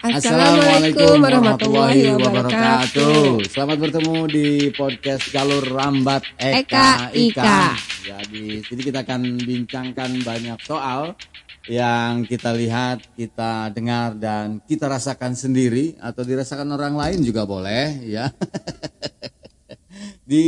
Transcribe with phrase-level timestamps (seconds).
[0.00, 3.44] Assalamualaikum warahmatullahi wabarakatuh.
[3.52, 7.76] Selamat bertemu di podcast Jalur Rambat Eka Ika.
[8.08, 11.12] Jadi, sini kita akan bincangkan banyak soal
[11.68, 18.00] yang kita lihat, kita dengar dan kita rasakan sendiri atau dirasakan orang lain juga boleh
[18.08, 18.32] ya.
[20.30, 20.46] di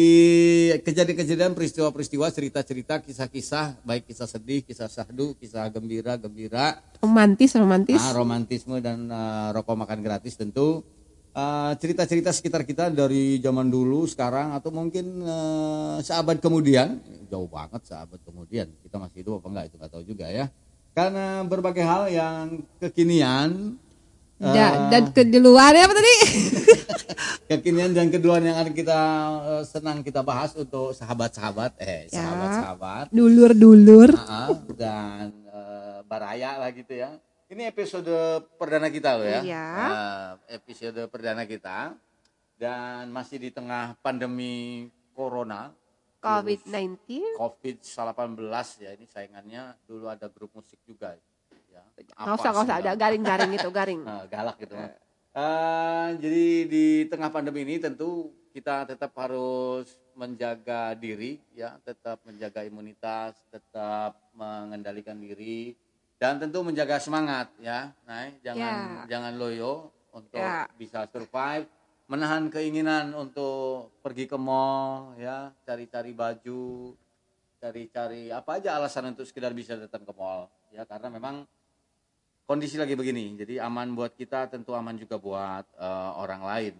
[0.86, 6.78] kejadian-kejadian peristiwa-peristiwa cerita-cerita kisah-kisah baik kisah sedih kisah sahdu kisah gembira gembira.
[7.02, 7.98] Romantis romantis.
[7.98, 10.86] Nah, romantisme dan uh, rokok makan gratis tentu.
[11.34, 17.02] Cerita cerita-cerita sekitar kita dari zaman dulu sekarang atau mungkin uh, seabad kemudian.
[17.26, 18.70] Jauh banget seabad kemudian.
[18.86, 20.46] Kita masih hidup apa enggak itu nggak tahu juga ya.
[20.94, 23.80] Karena berbagai hal yang kekinian
[24.42, 26.14] Da, dan ke di luar ya apa tadi?
[27.50, 29.00] kekinian dan kedua yang akan kita
[29.38, 32.18] uh, senang kita bahas untuk sahabat-sahabat eh ya.
[32.18, 37.14] sahabat-sahabat dulur-dulur uh, dan uh, baraya lah gitu ya.
[37.46, 38.10] Ini episode
[38.58, 39.40] perdana kita loh ya.
[39.46, 39.66] Iya.
[39.78, 41.94] Uh, episode perdana kita
[42.58, 45.70] dan masih di tengah pandemi corona
[46.22, 51.18] COVID-19 COVID-18 ya ini saingannya dulu ada grup musik juga
[52.22, 52.76] nggak usah nggak usah.
[52.82, 54.00] ada garing-garing itu garing.
[54.04, 54.74] Nah, galak gitu.
[55.32, 61.80] Uh, jadi di tengah pandemi ini tentu kita tetap harus menjaga diri ya.
[61.80, 65.72] Tetap menjaga imunitas tetap mengendalikan diri
[66.20, 67.90] dan tentu menjaga semangat ya.
[68.04, 69.04] Nah jangan ya.
[69.08, 70.68] jangan loyo untuk ya.
[70.76, 71.66] bisa survive.
[72.12, 75.48] Menahan keinginan untuk pergi ke mall ya.
[75.64, 76.92] Cari-cari baju
[77.62, 80.84] cari-cari apa aja alasan untuk sekedar bisa datang ke mall ya.
[80.84, 81.48] Karena memang
[82.46, 83.38] kondisi lagi begini.
[83.38, 86.74] Jadi aman buat kita, tentu aman juga buat uh, orang lain.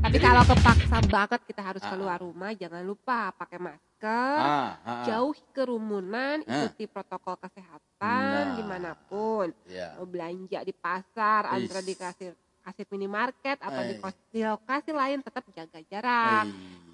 [0.00, 4.74] Tapi Jadi, kalau kepaksa banget kita harus uh, keluar rumah, jangan lupa pakai masker, uh,
[4.82, 9.52] uh, jauhi kerumunan, ikuti protokol kesehatan nah, di mana pun.
[9.68, 9.94] Yeah.
[10.00, 13.96] Mau belanja di pasar, antara di kasir kasir minimarket atau di,
[14.34, 16.44] di lokasi lain tetap jaga jarak.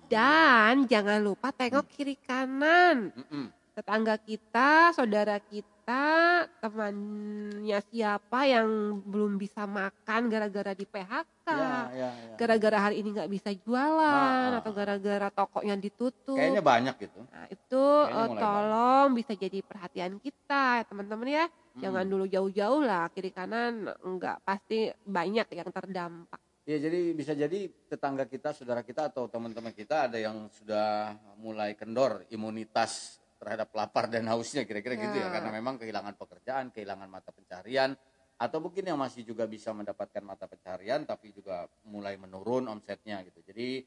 [0.06, 3.10] Dan jangan lupa tengok kiri kanan.
[3.16, 11.44] Mm -mm tetangga kita, saudara kita, temannya siapa yang belum bisa makan gara-gara di PHK,
[11.44, 11.60] ya,
[11.92, 12.08] ya, ya.
[12.40, 16.40] gara-gara hari ini nggak bisa jualan nah, atau gara-gara tokonya ditutup.
[16.40, 17.20] Kayaknya banyak gitu.
[17.28, 19.18] Nah, itu uh, tolong banyak.
[19.20, 21.44] bisa jadi perhatian kita ya teman-teman ya.
[21.44, 21.80] Hmm.
[21.84, 26.40] Jangan dulu jauh-jauh lah kiri kanan nggak pasti banyak yang terdampak.
[26.64, 31.78] Ya jadi bisa jadi tetangga kita, saudara kita atau teman-teman kita ada yang sudah mulai
[31.78, 35.02] kendor imunitas terhadap lapar dan hausnya kira-kira ya.
[35.08, 37.92] gitu ya karena memang kehilangan pekerjaan, kehilangan mata pencarian
[38.36, 43.40] atau mungkin yang masih juga bisa mendapatkan mata pencarian tapi juga mulai menurun omsetnya gitu.
[43.40, 43.84] Jadi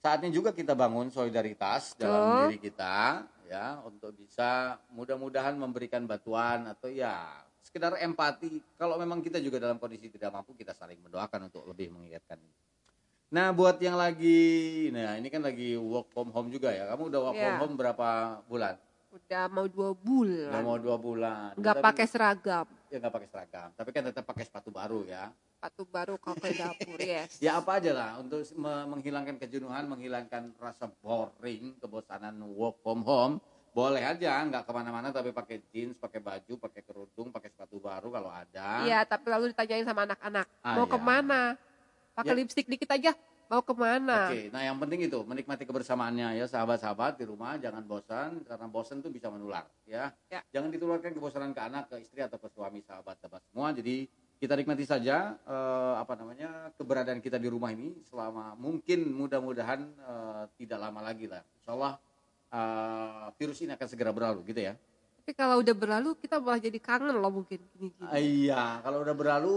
[0.00, 6.92] saatnya juga kita bangun solidaritas dalam diri kita ya untuk bisa mudah-mudahan memberikan bantuan atau
[6.92, 11.66] ya sekedar empati kalau memang kita juga dalam kondisi tidak mampu kita saling mendoakan untuk
[11.66, 12.38] lebih mengingatkan
[13.26, 16.86] Nah, buat yang lagi, nah ini kan lagi work from home juga ya.
[16.94, 17.42] Kamu udah work yeah.
[17.42, 18.08] from home berapa
[18.46, 18.78] bulan?
[19.16, 20.52] Udah mau dua bulan.
[20.52, 21.50] Udah mau dua bulan.
[21.56, 22.66] Gak pakai seragam.
[22.92, 23.68] Ya gak pakai seragam.
[23.72, 25.32] Tapi kan tetap pakai sepatu baru ya.
[25.56, 27.40] Sepatu baru kalau ke dapur yes.
[27.40, 33.40] ya apa aja lah untuk menghilangkan kejenuhan, menghilangkan rasa boring, kebosanan work from home.
[33.72, 38.08] Boleh aja, nggak ke mana-mana tapi pakai jeans, pakai baju, pakai kerudung, pakai sepatu baru
[38.08, 38.88] kalau ada.
[38.88, 40.92] Iya, tapi lalu ditanyain sama anak-anak, ah, mau iya.
[40.96, 41.42] ke mana?
[42.16, 42.38] Pakai ya.
[42.40, 43.12] lipstick dikit aja,
[43.46, 44.26] Mau ke mana?
[44.26, 48.98] Oke, nah yang penting itu menikmati kebersamaannya ya sahabat-sahabat di rumah jangan bosan karena bosan
[48.98, 50.10] itu bisa menular ya.
[50.26, 50.42] ya.
[50.50, 53.70] Jangan ditularkan kebosanan ke anak, ke istri atau ke suami sahabat-sahabat semua.
[53.70, 54.10] Jadi
[54.42, 60.44] kita nikmati saja eh, apa namanya keberadaan kita di rumah ini selama mungkin mudah-mudahan eh,
[60.58, 61.46] tidak lama lagi lah.
[61.62, 61.94] Insya Allah
[62.50, 64.74] eh, virus ini akan segera berlalu gitu ya.
[65.26, 68.06] Tapi kalau udah berlalu kita malah jadi kangen loh mungkin gini, gini.
[68.14, 69.56] Iya, kalau udah berlalu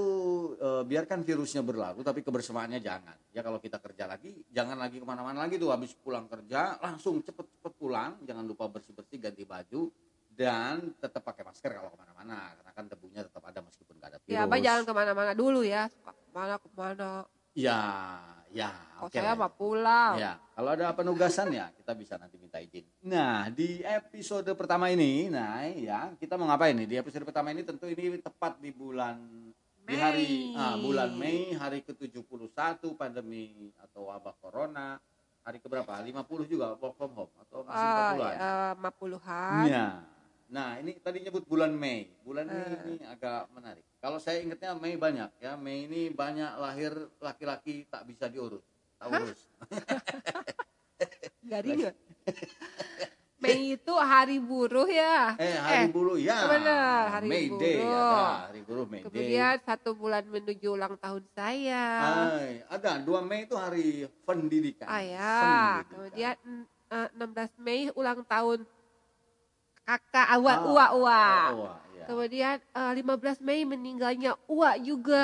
[0.57, 3.13] e, biarkan virusnya berlalu tapi kebersamaannya jangan.
[3.30, 7.22] Ya kalau kita kerja lagi jangan lagi ke mana-mana lagi tuh habis pulang kerja langsung
[7.22, 8.18] cepet-cepet pulang.
[8.25, 9.94] Jangan lupa bersih-bersih ganti baju
[10.33, 14.19] dan tetap pakai masker kalau ke mana-mana karena kan debunya tetap ada meskipun nggak ada
[14.25, 14.33] virus.
[14.33, 15.86] Ya, apa jangan ke mana-mana dulu ya.
[15.94, 17.30] Ke mana ke mana.
[17.54, 17.81] Ya,
[18.54, 18.69] ya.
[19.00, 20.13] Kalau okay saya pulang.
[20.19, 22.84] Ya, kalau ada penugasan ya kita bisa nanti minta izin.
[23.07, 26.88] Nah, di episode pertama ini, nah ya kita mau ngapain nih?
[26.88, 29.18] Di episode pertama ini tentu ini tepat di bulan
[29.88, 29.90] Mei.
[29.90, 35.00] di hari ah, bulan Mei hari ke-71 pandemi atau wabah corona.
[35.40, 35.98] Hari keberapa?
[35.98, 37.88] 50 juga work from home atau masih
[38.22, 38.38] 40-an?
[38.38, 39.66] Uh, 50-an.
[39.66, 39.88] Ya.
[40.50, 42.06] Nah, ini tadi nyebut bulan Mei.
[42.22, 42.54] Bulan uh.
[42.54, 43.88] Mei ini agak menarik.
[44.00, 45.60] Kalau saya ingatnya Mei banyak ya.
[45.60, 48.63] Mei ini banyak lahir laki-laki tak bisa diurus.
[48.96, 49.42] Tak urus.
[51.50, 51.92] Garing
[53.40, 55.36] Mei itu hari buruh ya.
[55.40, 56.48] Eh, hari eh, buruh ya.
[56.48, 57.60] Benar, hari May buruh.
[57.63, 58.12] Day, ada
[58.48, 59.63] hari buruh May Kemudian Day.
[59.68, 61.84] satu bulan menuju ulang tahun saya.
[62.36, 64.88] Ay, ada 2 Mei itu hari pendidikan.
[64.92, 65.40] Ah ya.
[65.40, 65.88] Pendidikan.
[65.88, 66.36] Kemudian
[66.92, 68.60] uh, eh, 16 Mei ulang tahun
[69.88, 71.24] kakak awak ah, uwa uwa.
[71.56, 71.74] uwa
[72.09, 75.21] Kemudian uh, eh, 15 Mei meninggalnya Uwa juga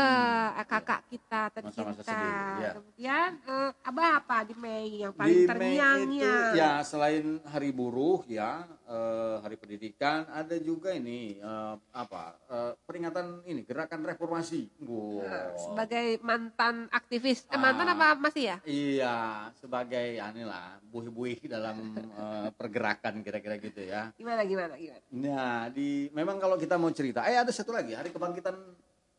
[0.53, 1.09] hmm, eh, kakak ya.
[1.09, 1.89] kita tercinta.
[1.89, 2.13] Masa -masa
[2.61, 2.71] ya.
[2.77, 6.53] Kemudian uh, abah apa di Mei yang paling terngiang-ngiang?
[6.53, 13.41] Ya selain Hari Buruh ya uh, Hari Pendidikan ada juga ini uh, apa uh, peringatan
[13.49, 14.69] ini gerakan reformasi.
[14.85, 15.25] Wow.
[15.57, 18.57] sebagai mantan aktivis, eh, mantan ah, apa masih ya?
[18.67, 19.15] Iya
[19.57, 24.13] sebagai anilah buih-buih dalam uh, pergerakan kira-kira gitu ya.
[24.15, 25.01] Gimana gimana gimana?
[25.11, 27.24] Nah di memang kalau kita kita mau cerita.
[27.31, 28.51] Eh ada satu lagi hari kebangkitan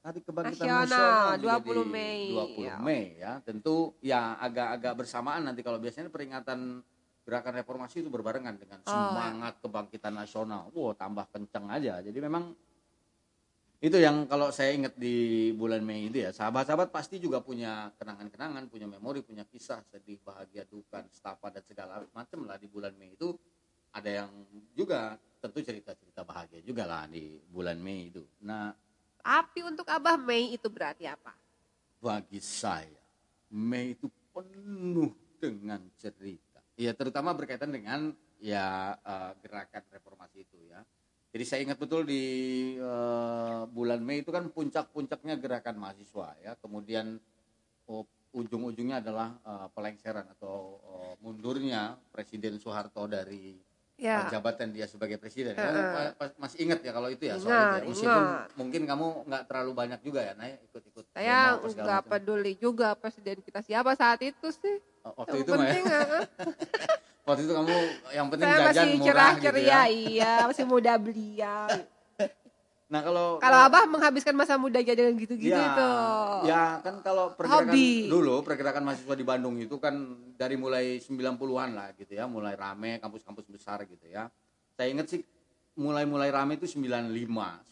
[0.04, 2.28] hari kebangkitan nasional, nasional 20 Mei.
[2.28, 2.76] 20 ya.
[2.84, 3.32] Mei ya.
[3.40, 6.84] Tentu ya agak-agak bersamaan nanti kalau biasanya peringatan
[7.24, 8.92] gerakan reformasi itu berbarengan dengan oh.
[8.92, 10.68] semangat kebangkitan nasional.
[10.76, 12.04] Wow, tambah kenceng aja.
[12.04, 12.52] Jadi memang
[13.80, 18.68] itu yang kalau saya ingat di bulan Mei itu ya sahabat-sahabat pasti juga punya kenangan-kenangan
[18.68, 23.16] punya memori punya kisah sedih bahagia duka stapa dan segala macam lah di bulan Mei
[23.16, 23.32] itu
[23.96, 24.30] ada yang
[24.72, 28.26] juga tentu cerita-cerita bahagia juga lah di bulan Mei itu.
[28.42, 28.74] Nah,
[29.22, 31.34] tapi untuk Abah Mei itu berarti apa?
[32.02, 33.02] Bagi saya,
[33.54, 36.60] Mei itu penuh dengan cerita.
[36.74, 38.10] Ya, terutama berkaitan dengan
[38.42, 40.82] ya uh, gerakan reformasi itu ya.
[41.30, 42.24] Jadi saya ingat betul di
[42.80, 46.52] uh, bulan Mei itu kan puncak-puncaknya gerakan mahasiswa ya.
[46.60, 47.16] Kemudian
[47.90, 48.04] oh,
[48.36, 53.65] ujung-ujungnya adalah uh, pelengseran atau uh, mundurnya Presiden Soeharto dari
[53.96, 54.28] ya.
[54.28, 55.56] jabatan dia sebagai presiden.
[55.56, 56.30] Uh, uh.
[56.36, 57.76] masih ingat ya kalau itu ya soal itu.
[57.76, 57.84] Ya?
[57.88, 58.48] Meskipun ingat.
[58.56, 61.04] mungkin kamu nggak terlalu banyak juga ya, Naya ikut-ikut.
[61.16, 64.76] Saya nggak peduli juga presiden kita siapa saat itu sih.
[65.02, 66.00] Oh, waktu yang itu penting, ya.
[67.26, 67.76] waktu itu kamu
[68.14, 69.82] yang penting Saya jajan masih murah cerah gitu ceria, ya.
[69.88, 71.56] iya, masih muda belia.
[72.86, 75.92] Nah kalau kalau abah menghabiskan masa mudanya dengan gitu-gitu ya, itu.
[76.46, 78.06] Ya kan kalau pergerakan Hobi.
[78.06, 79.94] dulu pergerakan mahasiswa di Bandung itu kan
[80.38, 84.30] dari mulai 90-an lah gitu ya, mulai rame kampus-kampus besar gitu ya.
[84.78, 85.20] Saya ingat sih
[85.76, 87.10] mulai-mulai rame itu 95.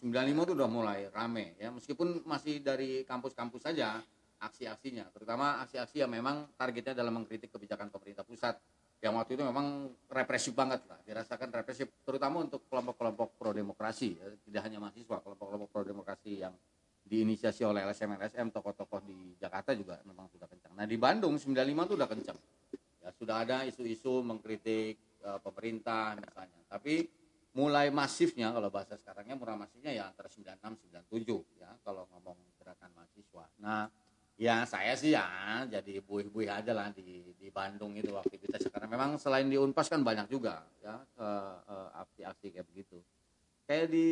[0.03, 4.03] 95 itu udah mulai rame ya, meskipun masih dari kampus-kampus saja
[4.35, 8.59] aksi-aksinya, terutama aksi-aksi yang memang targetnya dalam mengkritik kebijakan pemerintah pusat
[9.05, 14.33] yang waktu itu memang represif banget lah, dirasakan represif, terutama untuk kelompok-kelompok pro demokrasi, ya.
[14.49, 16.57] tidak hanya mahasiswa, kelompok-kelompok pro demokrasi yang
[17.05, 20.73] diinisiasi oleh LSM LSM tokoh-tokoh di Jakarta juga memang sudah kencang.
[20.73, 21.53] Nah di Bandung 95
[21.85, 22.37] itu udah kencang,
[23.05, 27.05] ya sudah ada isu-isu mengkritik uh, pemerintah misalnya, tapi
[27.53, 32.89] mulai masifnya kalau bahasa sekarangnya murah masifnya ya antara 96 97 ya kalau ngomong gerakan
[32.97, 33.45] mahasiswa.
[33.61, 33.85] Nah
[34.35, 39.15] Ya saya sih ya jadi buih-buih aja lah di di Bandung itu aktivitas karena memang
[39.15, 42.99] selain di Unpas kan banyak juga ya uh, uh, aksi-aksi kayak begitu.
[43.63, 44.09] Kayak di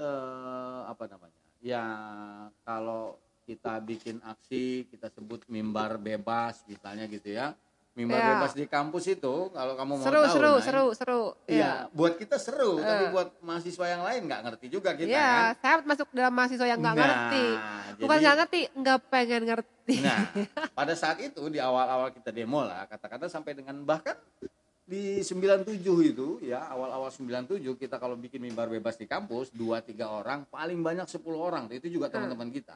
[0.00, 1.40] uh, apa namanya?
[1.60, 1.84] Ya
[2.64, 7.52] kalau kita bikin aksi kita sebut mimbar bebas misalnya gitu ya
[7.94, 8.26] mimbar ya.
[8.34, 11.22] bebas di kampus itu kalau kamu mau seru, tahu seru nah, seru seru.
[11.46, 11.72] iya ya.
[11.94, 12.90] buat kita seru ya.
[12.90, 15.62] tapi buat mahasiswa yang lain nggak ngerti juga kita ya, kan?
[15.62, 17.44] saya masuk dalam mahasiswa yang nggak nah, ngerti.
[17.94, 19.96] Bukan nggak ngerti nggak pengen ngerti.
[20.02, 20.20] Nah
[20.78, 24.18] pada saat itu di awal-awal kita demo lah kata-kata sampai dengan bahkan
[24.84, 25.80] di 97
[26.10, 30.82] itu ya awal-awal 97 kita kalau bikin mimbar bebas di kampus dua tiga orang paling
[30.82, 31.70] banyak 10 orang.
[31.70, 32.74] Itu juga teman-teman kita.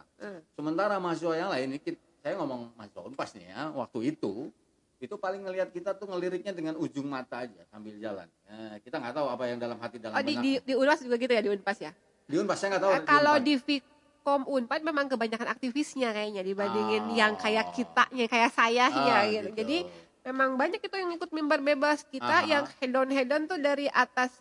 [0.55, 1.79] Sementara mahasiswa yang lain ini
[2.23, 4.55] saya ngomong mahasiswa unpas nih ya waktu itu
[4.99, 8.27] itu paling ngelihat kita tuh ngeliriknya dengan ujung mata aja sambil jalan.
[8.51, 11.15] Nah, kita nggak tahu apa yang dalam hati dalam oh, di, di, di Unpas juga
[11.15, 11.93] gitu ya di Unpas ya?
[12.27, 12.93] Di Unpas saya nggak tahu.
[12.99, 17.15] Eh, kalau di Vkom Unpad memang kebanyakan aktivisnya kayaknya dibandingin oh.
[17.15, 19.35] yang kayak kitanya kayak saya ah, ya gitu.
[19.39, 19.49] gitu.
[19.55, 19.79] Jadi
[20.27, 22.51] memang banyak itu yang ikut mimbar bebas kita Aha.
[22.51, 24.35] yang hedon hedon tuh dari atas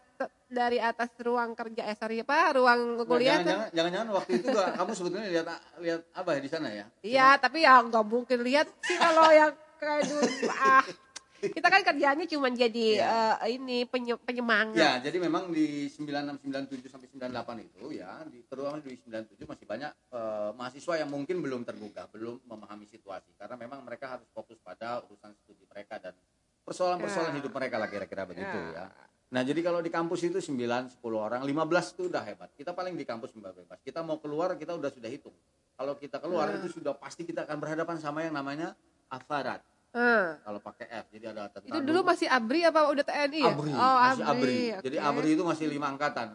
[0.50, 4.74] dari atas ruang kerja eh sorry apa ruang kuliah nah, jangan, jangan waktu itu gak,
[4.74, 5.46] kamu sebetulnya lihat
[5.78, 9.54] lihat apa ya di sana ya iya tapi ya nggak mungkin lihat sih kalau yang
[9.78, 10.86] kayak dulu ah
[11.38, 13.38] kita kan kerjanya cuma jadi ya.
[13.38, 14.74] uh, ini penye, penyemangat.
[14.74, 19.66] Ya, jadi memang di 96 97 sampai 98 itu ya, di terutama di 97 masih
[19.70, 24.58] banyak uh, mahasiswa yang mungkin belum tergugah, belum memahami situasi karena memang mereka harus fokus
[24.66, 26.18] pada urusan studi mereka dan
[26.66, 27.46] persoalan-persoalan ya.
[27.46, 28.90] hidup mereka lah kira-kira begitu ya.
[28.90, 29.06] ya.
[29.28, 32.50] Nah, jadi kalau di kampus itu 9 10 orang, 15 itu udah hebat.
[32.56, 33.80] Kita paling di kampus bebas.
[33.84, 35.36] Kita mau keluar kita udah sudah hitung.
[35.78, 36.58] Kalau kita keluar ya.
[36.58, 38.74] itu sudah pasti kita akan berhadapan sama yang namanya
[39.08, 39.62] Afarat.
[39.96, 40.38] Hmm.
[40.46, 41.74] Kalau pakai F, jadi ada tentara.
[41.74, 43.54] Itu dulu masih ABRI apa udah TNI ya?
[43.56, 44.28] ABRI, oh, masih ABRI.
[44.30, 44.60] ABRI.
[44.62, 44.84] Okay.
[44.86, 46.28] Jadi ABRI itu masih lima angkatan,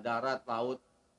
[0.00, 0.78] darat, laut,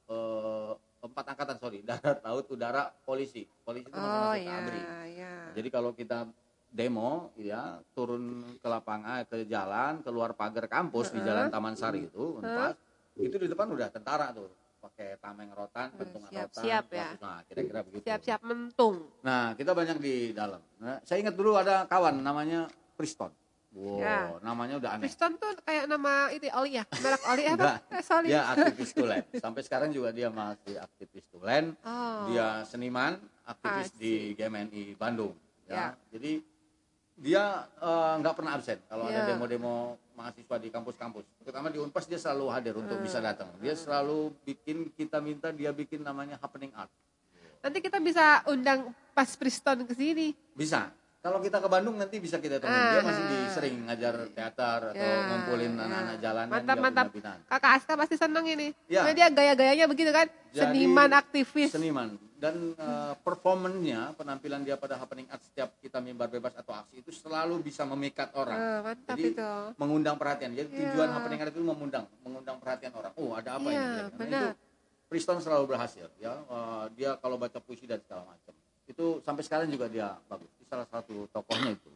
[0.10, 0.72] eh,
[1.04, 3.46] empat angkatan sorry, darat, laut, udara, polisi.
[3.62, 4.82] Polisi itu masih oh, masuk iya, ABRI.
[5.14, 5.34] Iya.
[5.54, 6.26] Jadi kalau kita
[6.74, 11.16] demo ya turun ke lapangan ke jalan keluar pagar kampus uh -huh.
[11.22, 12.74] di jalan Taman Sari itu uh -huh.
[13.22, 14.50] itu di depan udah tentara tuh
[14.84, 17.10] pakai tameng rotan, bentungan siap, rotan, siap ya.
[17.24, 18.04] nah kira-kira begitu.
[18.04, 18.96] Siap-siap mentung.
[19.24, 20.60] Nah kita banyak di dalam.
[20.84, 22.68] Nah, saya ingat dulu ada kawan namanya
[23.00, 23.32] Priston.
[23.74, 24.38] Wow, ya.
[24.46, 25.10] namanya udah aneh.
[25.10, 27.82] Priston tuh kayak nama itu oli ya, merek oli apa?
[27.90, 28.30] eh, sorry.
[28.30, 29.24] Dia aktivis tulen.
[29.34, 31.74] Sampai sekarang juga dia masih aktivis tulen.
[31.82, 32.30] Oh.
[32.30, 33.18] Dia seniman,
[33.50, 33.98] aktivis Asik.
[33.98, 35.34] di GMNI Bandung.
[35.66, 35.88] Ya, ya.
[36.14, 36.32] jadi
[37.18, 37.44] dia
[37.82, 39.16] eh, nggak uh, pernah absen kalau yeah.
[39.18, 39.30] ada ya.
[39.34, 41.26] demo-demo mahasiswa di kampus-kampus.
[41.44, 43.04] Terutama di Unpas dia selalu hadir untuk uh.
[43.04, 43.52] bisa datang.
[43.60, 46.90] Dia selalu bikin kita minta dia bikin namanya happening art.
[47.64, 50.36] Nanti kita bisa undang pas Priston ke sini.
[50.56, 50.92] Bisa
[51.24, 52.92] kalau kita ke Bandung nanti bisa kita temuin uh.
[52.92, 55.28] dia masih di sering ngajar teater atau yeah.
[55.32, 55.84] ngumpulin ya.
[55.88, 57.08] anak-anak jalanan mantap mantap
[57.48, 59.08] kakak Aska pasti senang ini ya.
[59.16, 65.24] dia gaya-gayanya begitu kan Jadi, seniman aktivis seniman dan uh, performannya penampilan dia pada happening
[65.32, 68.60] art setiap kita mimbar bebas atau aksi itu selalu bisa memikat orang.
[68.60, 69.52] Uh, mantap Jadi itu.
[69.80, 70.52] mengundang perhatian.
[70.52, 70.92] Jadi yeah.
[70.92, 73.16] tujuan happening art itu mengundang, mengundang perhatian orang.
[73.16, 74.28] Oh ada apa yeah, ini?
[74.28, 74.48] Nah, itu
[75.08, 76.12] Priston selalu berhasil.
[76.20, 78.52] Ya uh, dia kalau baca puisi dan segala macam
[78.88, 80.50] itu sampai sekarang juga dia bagus.
[80.60, 81.92] Itu salah satu tokohnya itu.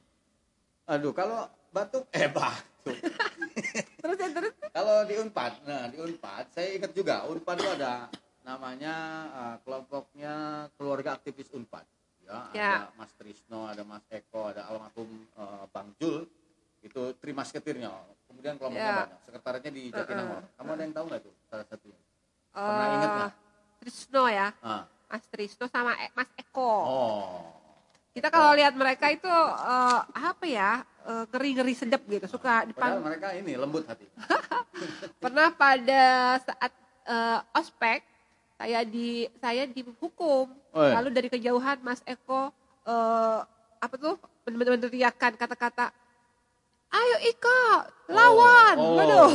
[0.88, 2.98] Aduh kalau batuk eh batuk.
[4.02, 4.54] terus ya terus.
[4.72, 8.08] kalau di Unpad, nah di Unpad saya ingat juga Unpad itu ada
[8.48, 8.96] namanya
[9.36, 11.84] uh, kelompoknya keluarga aktivis Unpad.
[12.28, 15.08] Ya, ya, ada Mas Trisno, ada Mas Eko, ada almarhum
[15.40, 16.28] uh, Bang Jul,
[16.84, 17.88] itu Trimas Ketirnya.
[18.28, 19.00] Kemudian kelompoknya ya.
[19.08, 19.20] banyak.
[19.24, 20.44] Sekretariatnya di Jatinangor.
[20.44, 20.56] Uh -uh.
[20.60, 22.00] Kamu ada yang tahu nggak tuh salah satunya?
[22.52, 23.34] Pernah uh, ingat nggak?
[23.80, 24.48] Trisno ya.
[24.60, 24.84] Uh.
[25.08, 26.74] Mas Trisno sama e Mas Eko.
[26.84, 27.42] Oh.
[28.12, 30.82] Kita kalau lihat mereka itu uh, apa ya
[31.30, 33.00] ngeri-ngeri uh, sedap gitu, suka dipanggil.
[33.00, 34.10] mereka ini lembut hati.
[35.24, 36.74] Pernah pada saat
[37.08, 38.02] uh, ospek
[38.58, 40.98] saya di saya dihukum oh, iya.
[40.98, 42.50] lalu dari kejauhan Mas Eko
[42.90, 43.40] uh,
[43.78, 45.94] apa tuh benar-benar teriakan kata-kata
[46.90, 47.62] ayo Ika
[48.10, 48.96] lawan oh, oh.
[48.98, 49.32] waduh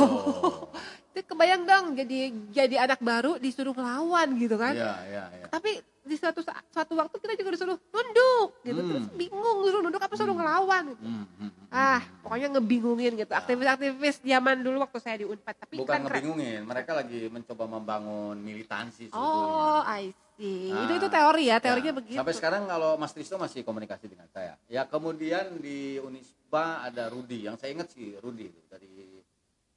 [1.13, 5.45] itu kebayang dong jadi jadi anak baru disuruh lawan gitu kan ya, ya, ya.
[5.53, 8.89] tapi di suatu suatu waktu kita juga disuruh nunduk gitu hmm.
[8.91, 10.41] terus bingung disuruh nunduk apa suruh hmm.
[10.43, 11.03] ngelawan gitu.
[11.05, 11.65] Hmm, hmm, hmm.
[11.71, 16.61] ah pokoknya ngebingungin gitu aktivis-aktivis zaman dulu waktu saya di Unpad tapi bukan keren, ngebingungin
[16.67, 21.93] mereka lagi mencoba membangun militansi sebetulnya oh I see nah, itu itu teori ya teorinya
[21.95, 21.97] ya.
[22.03, 27.07] begitu sampai sekarang kalau Mas Tristo masih komunikasi dengan saya ya kemudian di Unisba ada
[27.07, 29.02] Rudi yang saya ingat sih Rudi dari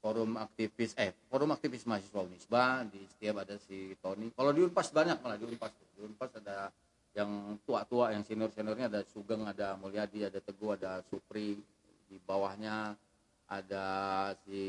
[0.07, 4.31] forum aktivis eh forum aktivis mahasiswa Unisba di setiap ada si Tony.
[4.31, 5.75] Kalau di Unpas banyak malah di Unpas.
[5.75, 6.71] Di Unpas ada
[7.11, 11.59] yang tua-tua yang senior-seniornya ada Sugeng ada Mulyadi ada Teguh ada Supri.
[12.07, 12.95] Di bawahnya
[13.51, 13.87] ada
[14.47, 14.63] si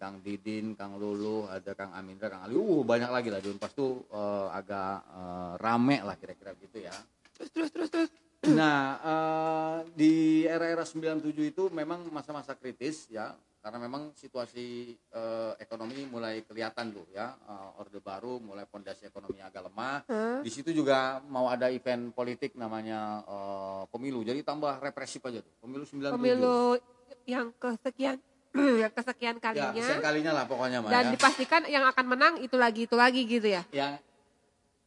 [0.00, 2.56] Kang Didin Kang Lulu ada Kang Amindra Kang Ali.
[2.56, 6.96] Uh banyak lagi lah di Unpas tuh uh, agak uh, rame lah kira-kira gitu ya.
[7.36, 8.08] Terus terus terus terus.
[8.48, 16.04] Nah uh, di era-era 97 itu memang masa-masa kritis ya karena memang situasi uh, ekonomi
[16.04, 17.32] mulai kelihatan tuh ya.
[17.48, 20.04] Uh, orde baru mulai fondasi ekonomi agak lemah.
[20.04, 20.44] Hmm?
[20.44, 24.20] di situ juga mau ada event politik namanya uh, pemilu.
[24.20, 25.64] Jadi tambah represif aja tuh.
[25.64, 26.76] Pemilu 97 pemilu
[27.24, 28.20] yang kesekian
[28.84, 29.72] yang kesekian kalinya.
[29.72, 31.12] ya, kesekian kalinya lah pokoknya dan ya.
[31.16, 33.64] dipastikan yang akan menang itu lagi itu lagi gitu ya?
[33.72, 33.96] Yang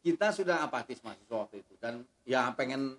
[0.05, 1.73] kita sudah apatis mahasiswa waktu itu.
[1.81, 2.93] Dan ya pengen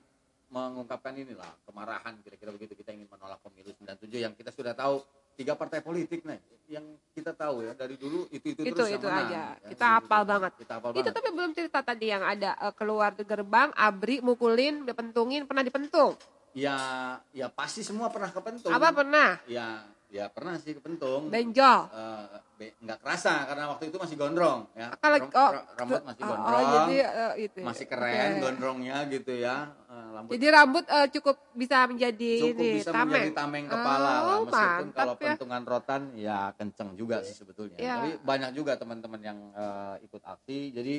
[0.50, 5.04] mengungkapkan inilah kemarahan kira-kira begitu kita ingin menolak pemilu 97 yang kita sudah tahu
[5.38, 6.82] tiga partai politik nih yang
[7.14, 9.54] kita tahu ya dari dulu itu itu, itu terus itu yang aja.
[9.54, 10.52] ya, kita hafal banget.
[10.58, 11.14] kita hafal itu banget.
[11.14, 16.18] tapi belum cerita tadi yang ada uh, keluar ke gerbang abri mukulin dipentungin pernah dipentung?
[16.58, 16.76] Ya
[17.30, 18.74] ya pasti semua pernah kepentung.
[18.74, 19.38] Apa pernah?
[19.46, 21.28] Ya Ya pernah sih kepentung.
[21.28, 21.84] Benjol.
[21.92, 24.88] Uh, be, nggak kerasa karena waktu itu masih gondrong ya.
[24.96, 26.56] Kalau oh, rambut masih oh, gondrong.
[26.64, 27.58] Oh, jadi uh, itu.
[27.60, 27.66] Ya.
[27.68, 28.40] Masih keren okay.
[28.40, 29.56] gondrongnya gitu ya.
[29.84, 30.30] Uh, rambut.
[30.32, 33.08] Jadi rambut uh, cukup bisa menjadi cukup ini, bisa tameng.
[33.12, 34.38] menjadi tameng kepala oh, lah.
[34.48, 35.20] Meskipun kalau ya.
[35.20, 37.76] pentungan rotan ya kenceng juga sih sebetulnya.
[37.76, 38.00] Ya.
[38.00, 40.72] Tapi banyak juga teman-teman yang uh, ikut aksi.
[40.72, 40.94] Jadi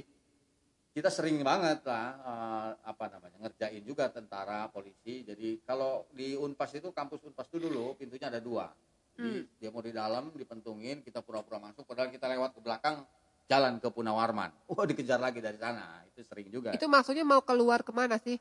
[0.89, 6.73] kita sering banget lah uh, apa namanya ngerjain juga tentara polisi jadi kalau di unpas
[6.73, 8.73] itu kampus unpas itu dulu pintunya ada dua
[9.19, 9.43] Hmm.
[9.59, 13.03] dia mau di dalam dipentungin kita pura-pura masuk padahal kita lewat ke belakang
[13.51, 17.83] jalan ke Punawarman oh dikejar lagi dari sana itu sering juga itu maksudnya mau keluar
[17.83, 18.39] ke mana sih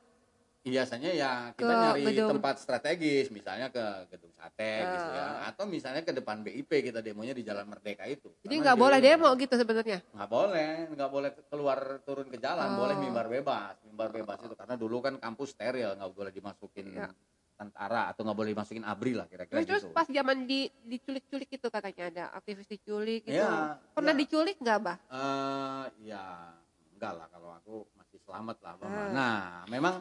[0.69, 2.31] biasanya ya kita ke nyari gedung.
[2.37, 4.91] tempat strategis misalnya ke gedung sate uh.
[4.93, 8.77] gitu ya atau misalnya ke depan BIP kita demonya di Jalan Merdeka itu jadi nggak
[8.77, 12.85] boleh demo gitu sebenarnya nggak boleh nggak boleh keluar turun ke jalan oh.
[12.85, 17.09] boleh mimbar bebas mimbar bebas itu karena dulu kan kampus steril nggak boleh dimasukin ya
[17.59, 19.91] tentara atau nggak boleh masukin abri lah kira-kira terus, gitu.
[19.91, 23.35] pas zaman di diculik-culik itu katanya ada aktivis diculik gitu.
[23.35, 24.21] Ya, Pernah ya.
[24.23, 24.97] diculik nggak, Bah?
[25.11, 26.55] Uh, ya
[26.95, 28.87] enggak lah kalau aku masih selamat lah, Bah.
[28.87, 29.11] Uh.
[29.11, 29.99] Nah, memang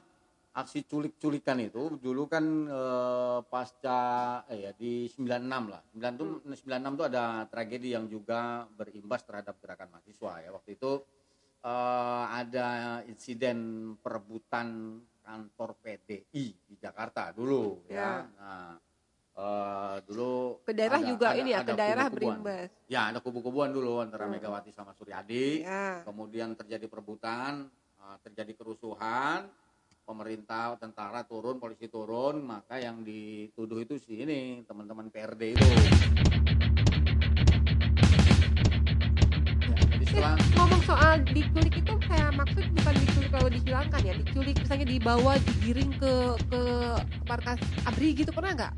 [0.57, 4.01] aksi culik-culikan itu dulu kan eh, pasca
[4.49, 5.81] eh ya di 96 lah.
[5.93, 10.49] 96 96 itu ada tragedi yang juga berimbas terhadap gerakan mahasiswa ya.
[10.49, 11.05] Waktu itu
[11.61, 12.67] eh, ada
[13.05, 14.97] insiden perebutan
[15.27, 18.00] kantor PDI di Jakarta dulu ya.
[18.00, 18.12] ya.
[18.39, 18.72] Nah,
[19.36, 22.69] uh, dulu ke daerah ada, juga ada, ini ya, ke daerah berimbas.
[22.88, 24.39] Ya, ada kubu-kubuan dulu antara hmm.
[24.39, 25.67] Megawati sama Suryadi.
[25.67, 26.07] Ya.
[26.07, 27.67] Kemudian terjadi perebutan,
[28.00, 29.51] uh, terjadi kerusuhan
[30.07, 35.67] pemerintah tentara turun polisi turun maka yang dituduh itu sih ini teman-teman PRD itu
[40.17, 45.33] ya, ngomong soal diculik itu kayak maksud bukan diculik kalau dihilangkan ya diculik misalnya dibawa
[45.38, 46.13] digiring ke
[46.50, 46.62] ke
[47.29, 48.74] markas abri gitu pernah nggak?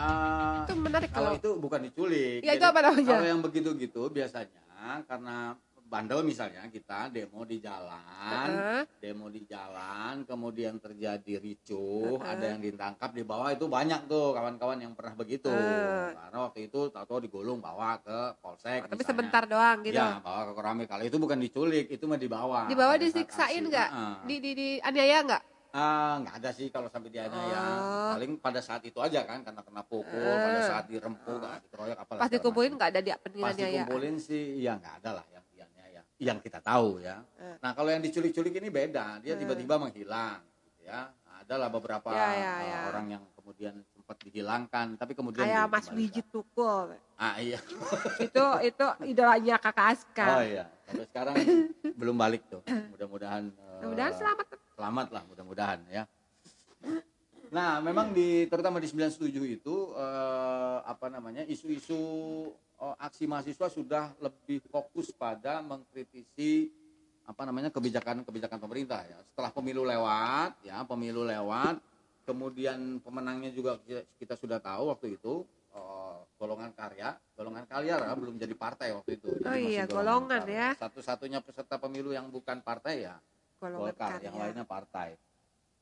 [0.00, 2.40] Uh, itu menarik kalau, kalau itu bukan diculik.
[2.40, 3.16] Ya itu apa namanya?
[3.20, 5.54] kalau yang begitu gitu biasanya karena
[5.90, 8.82] bandel misalnya kita demo di jalan, uh-huh.
[9.02, 12.30] demo di jalan, kemudian terjadi ricuh, uh-huh.
[12.30, 15.50] ada yang ditangkap di bawah itu banyak tuh kawan-kawan yang pernah begitu.
[15.50, 16.14] Uh.
[16.14, 18.86] Karena waktu itu tahu-tahu digulung bawa ke polsek.
[18.86, 19.98] Oh, tapi sebentar doang gitu.
[19.98, 20.86] Ya, bawa ke keramik.
[20.86, 22.70] Kalau itu bukan diculik, itu mah dibawa.
[22.70, 23.90] Dibawa disiksain nggak?
[23.90, 24.16] Uh-huh.
[24.30, 25.42] Di di di aniaya nggak?
[25.70, 27.34] Ah, nggak ada sih kalau sampai dia oh.
[27.34, 27.62] ya.
[28.14, 30.38] Paling pada saat itu aja kan karena kena pukul, uh.
[30.38, 31.58] pada saat dirempuk, uh.
[31.66, 35.26] dikeroyok apa Pas dikumpulin nggak ada di penilaian Pas dikumpulin sih ya nggak ada lah
[35.30, 35.39] ya
[36.20, 37.24] yang kita tahu ya.
[37.40, 37.56] Uh.
[37.64, 41.08] Nah kalau yang diculik-culik ini beda, dia tiba-tiba menghilang, gitu ya.
[41.08, 42.78] Nah, adalah beberapa ya, ya, ya.
[42.84, 46.92] Uh, orang yang kemudian sempat dihilangkan, tapi kemudian kayak Mas Wiji Tukul.
[47.16, 47.56] Ah iya.
[48.26, 50.26] itu itu idolanya kakak Aska.
[50.28, 50.68] Oh iya.
[50.84, 51.34] Sampai sekarang
[52.00, 52.60] belum balik tuh.
[52.68, 53.48] Mudah-mudahan.
[53.56, 54.46] Uh, mudah-mudahan selamat.
[54.76, 56.04] Selamat lah, mudah-mudahan ya.
[57.50, 59.26] Nah, memang di terutama di 97
[59.58, 66.72] itu uh, apa namanya isu-isu uh, aksi mahasiswa sudah lebih fokus pada mengkritisi
[67.28, 69.18] apa namanya kebijakan-kebijakan pemerintah ya.
[69.30, 71.78] Setelah pemilu lewat, ya pemilu lewat,
[72.24, 73.78] kemudian pemenangnya juga
[74.16, 75.44] kita sudah tahu waktu itu
[75.76, 79.28] uh, golongan karya, golongan karya belum jadi partai waktu itu.
[79.38, 80.68] Jadi oh iya, golongan, golongan ya.
[80.74, 83.20] Satu-satunya peserta pemilu yang bukan partai ya
[83.60, 84.26] golongan Golkar, karya.
[84.26, 85.08] yang lainnya partai.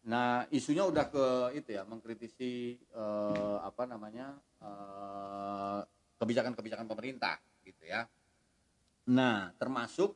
[0.09, 5.87] Nah, isunya udah ke itu ya, mengkritisi uh, apa namanya kebijakan
[6.19, 8.07] kebijakan-kebijakan pemerintah, gitu ya.
[9.09, 10.15] Nah, termasuk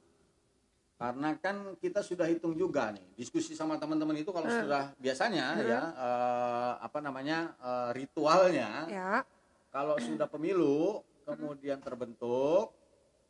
[1.00, 4.60] karena kan kita sudah hitung juga nih, diskusi sama teman-teman itu kalau hmm.
[4.66, 5.66] sudah biasanya hmm.
[5.66, 9.12] ya uh, apa namanya uh, ritualnya, ya.
[9.74, 12.74] kalau sudah pemilu kemudian terbentuk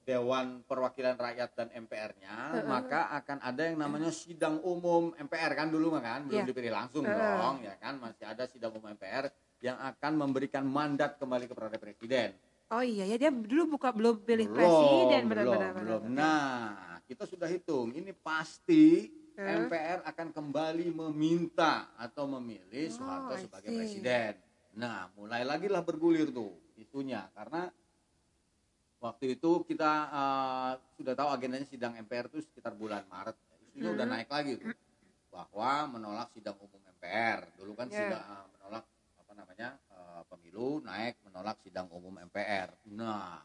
[0.02, 2.66] Dewan Perwakilan Rakyat dan MPR-nya, uh-huh.
[2.66, 6.48] maka akan ada yang namanya sidang umum MPR kan dulu kan belum yeah.
[6.48, 7.38] dipilih langsung uh-huh.
[7.38, 9.30] dong ya kan masih ada sidang umum MPR
[9.62, 12.34] yang akan memberikan mandat kembali kepada presiden.
[12.72, 15.72] Oh iya ya dia dulu buka belum pilih belum, presiden benar-benar.
[15.76, 16.02] Belum.
[16.08, 19.68] Nah, kita sudah hitung ini pasti uh.
[19.68, 24.40] MPR akan kembali meminta atau memilih oh, Soeharto sebagai presiden.
[24.72, 27.68] Nah, mulai lagi lah bergulir tuh itunya karena
[29.02, 33.36] waktu itu kita uh, sudah tahu agendanya sidang MPR itu sekitar bulan Maret
[33.68, 33.96] isunya hmm.
[34.00, 34.72] udah naik lagi tuh
[35.28, 38.00] bahwa menolak sidang umum MPR dulu kan yeah.
[38.00, 38.84] sudah uh, menolak
[39.20, 39.91] apa namanya uh,
[40.26, 43.42] pemilu naik menolak sidang umum MPR nah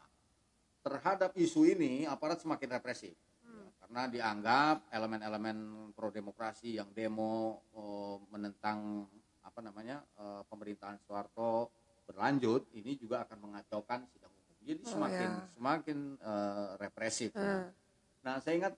[0.82, 3.14] terhadap isu ini aparat semakin represif
[3.44, 3.82] hmm.
[3.84, 9.04] karena dianggap elemen-elemen pro demokrasi yang demo uh, menentang
[9.44, 11.72] apa namanya uh, pemerintahan Soeharto
[12.08, 14.32] berlanjut ini juga akan mengacaukan sidang
[14.68, 15.44] jadi oh, semakin ya.
[15.56, 17.32] semakin uh, represif.
[17.32, 17.72] Uh.
[18.20, 18.76] Nah, saya ingat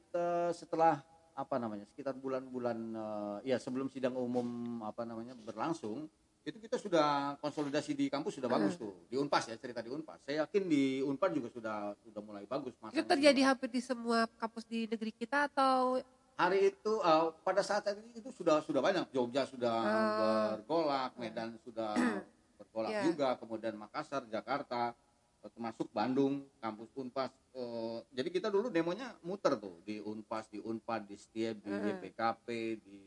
[0.54, 1.02] setelah
[1.34, 6.06] apa namanya sekitar bulan-bulan uh, ya sebelum sidang umum apa namanya berlangsung
[6.50, 9.06] itu kita sudah konsolidasi di kampus sudah bagus tuh.
[9.06, 10.18] Di Unpas ya cerita di Unpas.
[10.26, 14.66] Saya yakin di Unpad juga sudah sudah mulai bagus itu terjadi hampir di semua kampus
[14.66, 16.02] di negeri kita atau?
[16.34, 17.86] Hari itu uh, pada saat
[18.16, 19.06] itu sudah sudah banyak.
[19.14, 20.48] Jogja sudah uh.
[20.58, 21.94] bergolak Medan sudah
[22.58, 23.04] bergolak yeah.
[23.06, 24.92] juga kemudian Makassar Jakarta
[25.40, 27.32] termasuk Bandung, kampus Unpas.
[27.56, 32.46] Uh, jadi kita dulu demonya muter tuh di Unpas, di Unpad, di Setiap, di YPKP,
[32.76, 32.98] di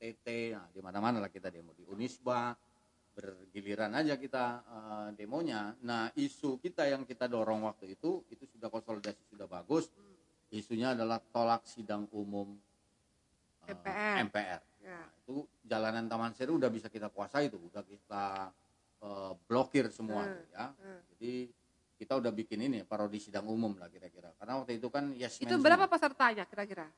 [0.00, 1.76] STT, nah di mana-mana lah kita demo.
[1.76, 2.56] Di Unisba
[3.20, 5.76] bergiliran aja kita uh, demonya.
[5.84, 9.92] Nah isu kita yang kita dorong waktu itu itu sudah konsolidasi sudah bagus.
[10.50, 14.16] Isunya adalah tolak sidang umum uh, MPR.
[14.26, 14.60] MPR.
[14.80, 14.96] Ya.
[14.96, 18.24] Nah, itu jalanan Taman Seru udah bisa kita kuasai itu, udah kita
[19.04, 20.56] uh, blokir semua hmm.
[20.56, 20.66] ya.
[20.72, 21.00] Hmm.
[21.14, 21.34] Jadi
[22.00, 24.32] kita udah bikin ini parodi sidang umum lah kira-kira.
[24.40, 26.88] Karena waktu itu kan yes Itu berapa pesertanya kira-kira?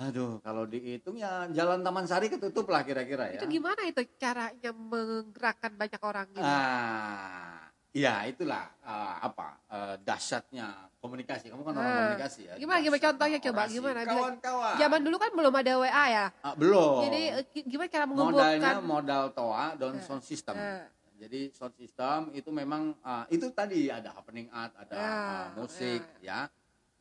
[0.00, 3.40] Aduh, kalau dihitung ya Jalan Taman Sari ketutup lah kira-kira ya.
[3.40, 6.40] Itu gimana itu caranya menggerakkan banyak orang gitu?
[6.40, 11.50] Ah, Iya itulah uh, apa uh, dahsyatnya komunikasi.
[11.50, 12.54] Kamu kan orang nah, komunikasi ya.
[12.54, 14.00] Gimana gimana contohnya coba gimana?
[14.06, 14.74] Kawan-kawan.
[14.78, 16.26] Zaman dulu kan belum ada WA ya.
[16.38, 16.98] Uh, belum.
[17.10, 17.22] Jadi
[17.66, 18.46] gimana cara mengumpulkan?
[18.62, 20.54] Modalnya modal toa dan uh, sound system.
[20.54, 20.86] Uh.
[21.18, 25.98] Jadi sound system itu memang uh, itu tadi ada happening art, ada uh, uh, musik
[25.98, 26.22] uh.
[26.22, 26.46] ya.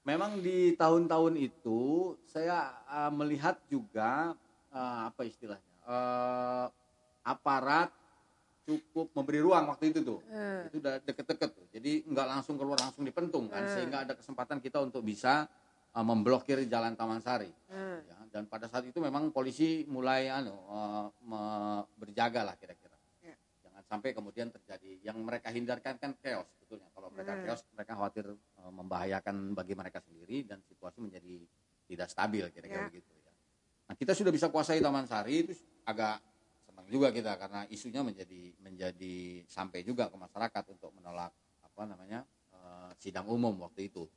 [0.08, 4.34] Memang di tahun-tahun itu saya uh, melihat juga
[4.74, 6.66] uh, apa istilahnya uh,
[7.26, 7.92] aparat
[8.70, 10.70] cukup memberi ruang waktu itu tuh hmm.
[10.70, 13.74] itu udah deket-deket tuh jadi nggak langsung keluar langsung dipentung kan hmm.
[13.74, 15.50] sehingga ada kesempatan kita untuk bisa
[15.98, 17.98] uh, memblokir jalan Taman Sari hmm.
[18.06, 22.88] ya, dan pada saat itu memang polisi mulai anu uh, berjaga lah kira-kira
[23.89, 27.43] sampai kemudian terjadi yang mereka hindarkan kan chaos sebetulnya kalau mereka hmm.
[27.49, 31.41] chaos mereka khawatir uh, membahayakan bagi mereka sendiri dan situasi menjadi
[31.89, 32.89] tidak stabil kira-kira ya.
[32.93, 33.34] begitu ya
[33.89, 35.58] nah kita sudah bisa kuasai Taman Sari itu
[35.89, 36.21] agak
[36.89, 41.30] juga kita karena isunya menjadi menjadi sampai juga ke masyarakat untuk menolak
[41.62, 44.10] apa namanya uh, sidang umum waktu itu.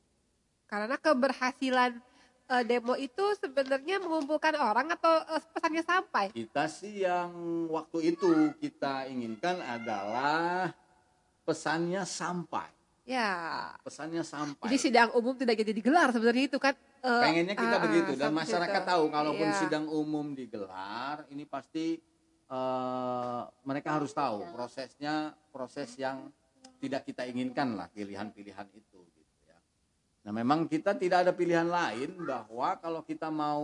[0.65, 2.01] Karena keberhasilan
[2.49, 6.25] uh, demo itu sebenarnya mengumpulkan orang atau uh, pesannya sampai?
[6.33, 7.31] Kita sih yang
[7.71, 10.71] waktu itu kita inginkan adalah
[11.43, 12.67] pesannya sampai.
[13.03, 13.71] Ya.
[13.83, 14.63] Pesannya sampai.
[14.71, 16.73] Jadi sidang umum tidak jadi digelar sebenarnya itu kan.
[17.03, 18.89] Uh, Pengennya kita uh, begitu dan masyarakat itu.
[18.95, 19.55] tahu kalaupun ya.
[19.59, 21.99] sidang umum digelar ini pasti
[22.47, 26.31] uh, mereka harus tahu prosesnya proses yang
[26.79, 28.92] tidak kita inginkan lah pilihan-pilihan itu.
[30.23, 33.63] Nah memang kita tidak ada pilihan lain bahwa kalau kita mau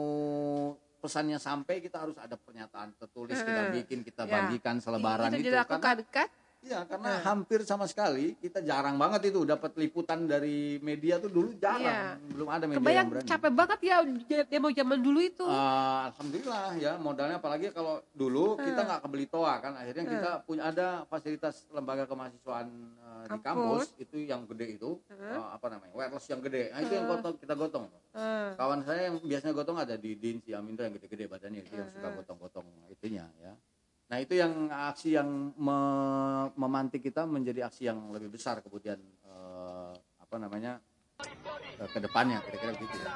[1.00, 4.32] pesannya sampai kita harus ada pernyataan tertulis kita bikin kita ya.
[4.36, 6.28] bagikan selebaran itu, itu dilakukan kan
[6.60, 7.24] Iya, karena hmm.
[7.24, 12.36] hampir sama sekali kita jarang banget itu dapat liputan dari media tuh dulu jarang, iya.
[12.36, 13.30] belum ada media Kebayang yang berani.
[13.32, 13.98] capek banget ya
[14.44, 15.46] demo zaman dulu itu.
[15.48, 18.68] Uh, Alhamdulillah ya modalnya apalagi kalau dulu hmm.
[18.68, 20.14] kita nggak kebeli toa kan, akhirnya hmm.
[20.20, 22.68] kita punya ada fasilitas lembaga kemahasiswaan
[23.08, 25.40] uh, di kampus itu yang gede itu hmm.
[25.40, 27.88] uh, apa namanya wireless yang gede, nah itu yang gotong, kita gotong.
[28.12, 28.52] Hmm.
[28.60, 31.88] Kawan saya yang biasanya gotong ada di Din si Amindo yang gede-gede badannya itu yang
[31.88, 33.56] suka gotong-gotong itunya ya.
[34.10, 35.78] Nah itu yang aksi yang me
[36.58, 40.82] memantik kita menjadi aksi yang lebih besar kemudian eh, apa namanya
[41.78, 42.98] eh, ke depannya kira-kira begitu.
[43.06, 43.14] Ya.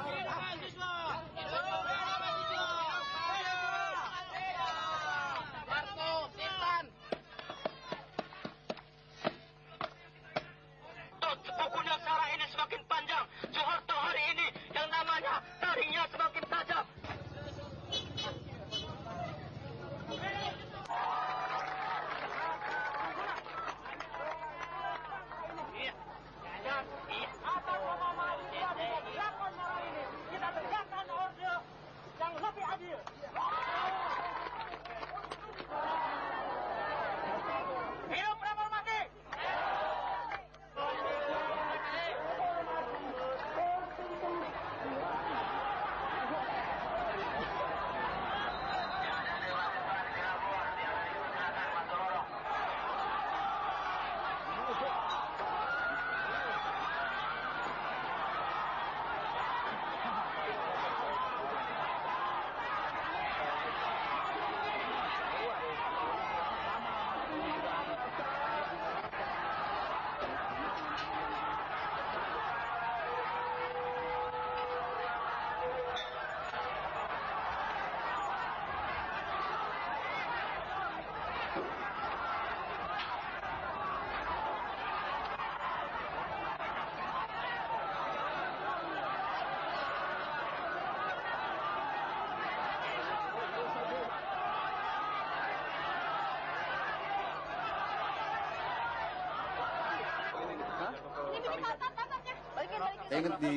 [103.08, 103.56] Saya ingat di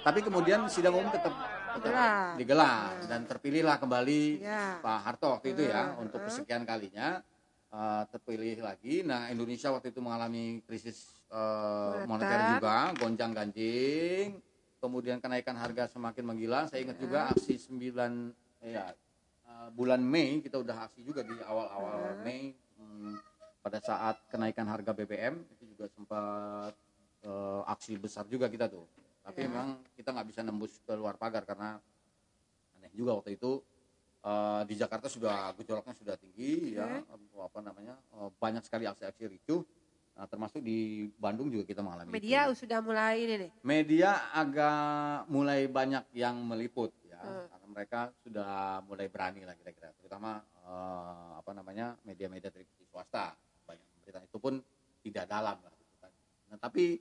[0.00, 1.34] tapi kemudian sidang umum tetap,
[1.76, 2.96] tetap digelar.
[3.04, 4.80] dan terpilihlah kembali ya.
[4.80, 7.20] Pak Harto waktu itu ya uh, untuk kesekian kalinya
[7.68, 9.04] uh, terpilih lagi.
[9.04, 14.40] Nah Indonesia waktu itu mengalami krisis uh, moneter juga, gonjang ganjing,
[14.80, 16.64] kemudian kenaikan harga semakin menggila.
[16.64, 18.96] Saya ingat juga aksi 9 ya
[19.44, 22.56] uh, bulan Mei kita udah aksi juga di awal-awal Mei.
[22.80, 23.20] Hmm,
[23.60, 26.72] pada saat kenaikan harga BBM itu juga sempat
[27.26, 28.86] uh, aksi besar juga kita tuh
[29.20, 29.50] tapi yeah.
[29.52, 31.76] memang kita nggak bisa nembus ke luar pagar karena
[32.76, 33.60] aneh juga waktu itu
[34.24, 37.04] uh, di Jakarta sudah gejolaknya sudah tinggi yeah.
[37.04, 39.62] ya apa namanya uh, banyak sekali aksi-aksi ricuh
[40.20, 42.68] Nah, termasuk di Bandung juga kita mengalami media itu.
[42.68, 47.48] sudah mulai ini nih media agak mulai banyak yang meliput ya hmm.
[47.48, 53.32] karena mereka sudah mulai berani lah kira-kira terutama uh, apa namanya media-media televisi swasta
[53.64, 54.60] banyak berita itu pun
[55.00, 55.72] tidak dalam lah.
[56.52, 57.00] Nah tapi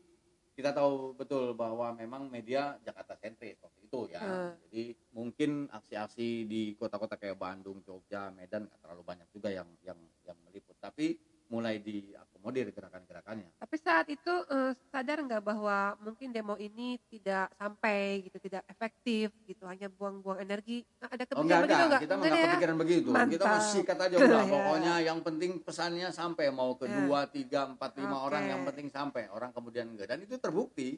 [0.59, 4.19] kita tahu betul bahwa memang media Jakarta sentris waktu itu ya.
[4.19, 4.51] Hmm.
[4.67, 9.95] Jadi mungkin aksi-aksi di kota-kota kayak Bandung, Jogja, Medan nggak terlalu banyak juga yang yang
[10.27, 10.75] yang meliput.
[10.83, 11.15] Tapi
[11.49, 13.55] mulai diakomodir gerakan-gerakannya.
[13.57, 19.33] Tapi saat itu uh, sadar nggak bahwa mungkin demo ini tidak sampai gitu, tidak efektif
[19.69, 20.81] hanya buang-buang energi.
[20.99, 22.01] Nah, ada kepikiran oh, enggak, begitu enggak?
[22.01, 22.43] Kita nggak ya?
[22.49, 23.09] kepikiran begitu.
[23.13, 23.33] Mantap.
[23.33, 24.51] Kita masih kata aja udah, ya.
[24.51, 26.95] pokoknya yang penting pesannya sampai mau ke ya.
[27.05, 29.29] dua, tiga, empat, lima orang yang penting sampai.
[29.29, 30.09] Orang kemudian enggak.
[30.09, 30.97] Dan itu terbukti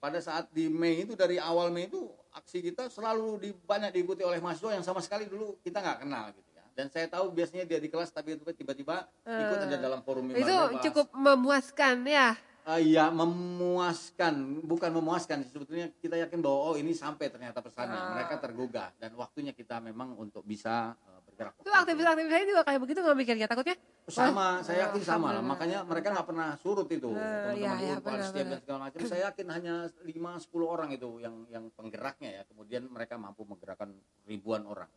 [0.00, 4.20] pada saat di Mei itu dari awal Mei itu aksi kita selalu di, banyak diikuti
[4.24, 7.80] oleh mahasiswa yang sama sekali dulu kita nggak kenal gitu dan saya tahu biasanya dia
[7.80, 14.66] di kelas tapi tiba-tiba ikut ada dalam forum itu cukup memuaskan ya uh, ya memuaskan
[14.66, 17.94] bukan memuaskan sebetulnya kita yakin bahwa oh ini sampai ternyata pesannya.
[17.94, 18.12] Uh.
[18.18, 21.54] mereka tergugah dan waktunya kita memang untuk bisa uh, bergerak.
[21.62, 23.76] Itu aktivis-aktivis juga kayak begitu nggak mikirnya takutnya?
[24.06, 25.42] Sama saya yakin sama lah.
[25.42, 28.98] makanya mereka nggak pernah surut itu uh, teman-teman ya, ya, setiap dan segala macam.
[29.06, 32.42] Saya yakin hanya 5-10 orang itu yang yang penggeraknya ya.
[32.46, 33.94] Kemudian mereka mampu menggerakkan
[34.26, 34.90] ribuan orang.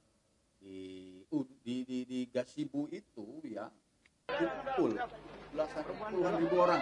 [0.60, 1.23] Di
[1.63, 3.71] di di, di Gasibu itu ya
[4.37, 4.91] kumpul
[5.49, 6.79] belasan puluhan ribu orang.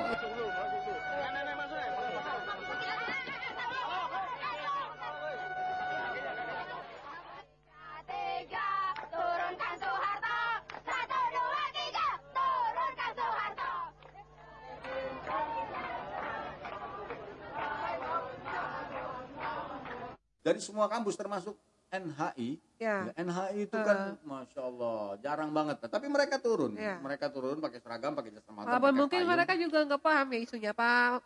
[20.47, 22.49] Dari semua kampus termasuk NHI,
[22.83, 23.07] ya.
[23.15, 25.79] NHI itu kan masya Allah jarang banget.
[25.87, 26.99] Tapi mereka turun, ya.
[26.99, 28.75] mereka turun pakai seragam, pakai jas mata.
[28.75, 29.31] Apa mungkin payung.
[29.31, 31.23] mereka juga nggak paham ya isunya Pak.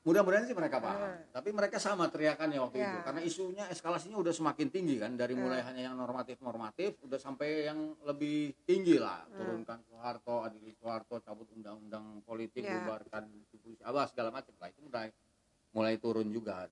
[0.00, 0.96] Mudah-mudahan sih mereka paham.
[0.96, 1.28] Ya.
[1.28, 2.88] Tapi mereka sama teriakannya waktu ya.
[2.88, 5.40] itu, karena isunya eskalasinya udah semakin tinggi kan, dari ya.
[5.44, 9.28] mulai hanya yang normatif-normatif, udah sampai yang lebih tinggi lah.
[9.28, 12.80] Turunkan Soeharto, adili Soeharto, cabut undang-undang politik, ya.
[12.80, 13.28] bubarkan
[13.84, 15.04] apa segala macam lah itu udah
[15.76, 16.64] mulai turun juga.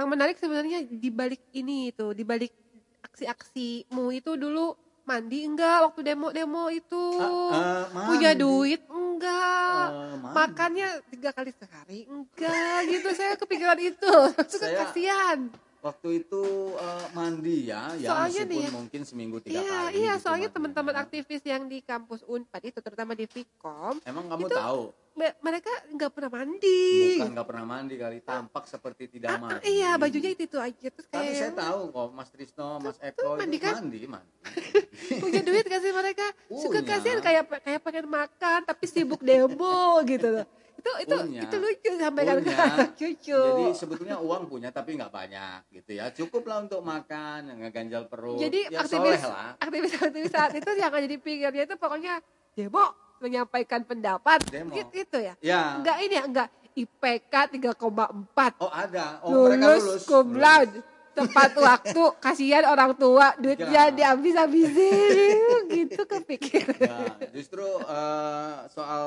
[0.00, 2.56] Yang menarik sebenarnya di balik ini itu, di balik
[3.04, 4.72] aksi-aksimu itu dulu
[5.04, 12.06] mandi enggak waktu demo-demo itu uh, uh, punya duit enggak uh, makannya tiga kali sehari
[12.06, 14.12] enggak gitu saya kepikiran itu
[14.46, 16.44] suka kasihan waktu itu
[16.76, 19.92] uh, mandi ya, ya soalnya nih, mungkin seminggu tiga iya, kali.
[19.96, 23.96] Iya, gitu soalnya teman-teman aktivis yang di kampus Unpad itu terutama di Vkom.
[24.04, 24.82] Emang kamu itu, tahu?
[25.20, 26.82] Mereka nggak pernah mandi.
[27.20, 29.62] Bukan nggak pernah mandi kali, tampak seperti tidak ah, mandi.
[29.68, 31.20] Iya, bajunya itu itu aja terus kayak.
[31.20, 33.72] Tapi saya tahu kok, Mas Trisno, Mas Eko mandi kan?
[33.80, 34.32] Mandi, mandi.
[35.22, 36.26] Punya duit kasih mereka.
[36.48, 40.46] Suka kasihan kayak kayak pengen makan tapi sibuk demo gitu loh
[40.80, 41.42] itu itu punya.
[41.44, 42.36] itu lucu sampai kan
[43.00, 48.08] cucu jadi sebetulnya uang punya tapi nggak banyak gitu ya cukup lah untuk makan ganjal
[48.08, 49.60] perut jadi ya, aktivis lah.
[49.60, 52.24] aktivis aktivis saat itu yang jadi pikirnya itu pokoknya
[52.56, 54.72] demo menyampaikan pendapat demo.
[54.72, 55.34] gitu, gitu ya.
[55.44, 55.78] Ya.
[55.78, 56.48] Enggak ini ya enggak.
[56.70, 59.20] IPK 3,4 oh ada.
[59.26, 60.76] Oh lulus, mereka lulus cum laude.
[61.10, 63.94] Tepat waktu kasihan orang tua duitnya ya.
[63.94, 65.62] dihabis-habisin.
[65.80, 69.04] Gitu kepikir ya, justru uh, soal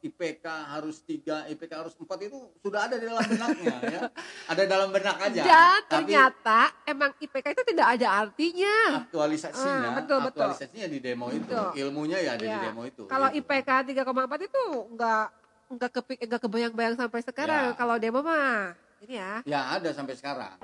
[0.00, 4.00] IPK harus tiga, IPK harus empat itu sudah ada di dalam benaknya ya.
[4.48, 5.42] Ada dalam benak aja.
[5.44, 9.04] Dan ternyata emang IPK itu tidak ada artinya.
[9.04, 10.96] Aktualisasinya, hmm, betul, aktualisasinya betul.
[10.96, 11.52] di demo itu.
[11.52, 11.70] Betul.
[11.84, 12.48] Ilmunya ya ada ya.
[12.48, 12.64] di iya.
[12.72, 13.04] demo itu.
[13.06, 13.44] Kalau gitu.
[13.44, 14.64] IPK 3,4 itu
[14.96, 15.26] enggak
[15.70, 17.64] enggak kepik enggak kebayang-bayang sampai sekarang.
[17.70, 17.76] Ya.
[17.76, 18.72] Kalau demo mah
[19.04, 19.32] ini ya.
[19.44, 20.56] Ya ada sampai sekarang.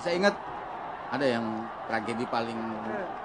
[0.00, 0.34] Saya ingat
[1.10, 1.46] ada yang
[1.90, 2.60] tragedi paling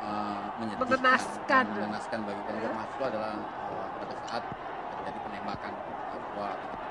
[0.03, 2.75] uh, menyedihkan, mengenaskan, mengenaskan bagi kelompok iya.
[2.75, 3.33] mahasiswa adalah
[3.69, 4.43] uh, pada saat
[4.91, 6.47] terjadi penembakan mahasiswa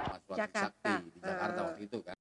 [0.08, 0.62] mahasiswa Jakarta.
[0.64, 1.64] Sakti di Jakarta uh.
[1.68, 2.16] waktu itu kan.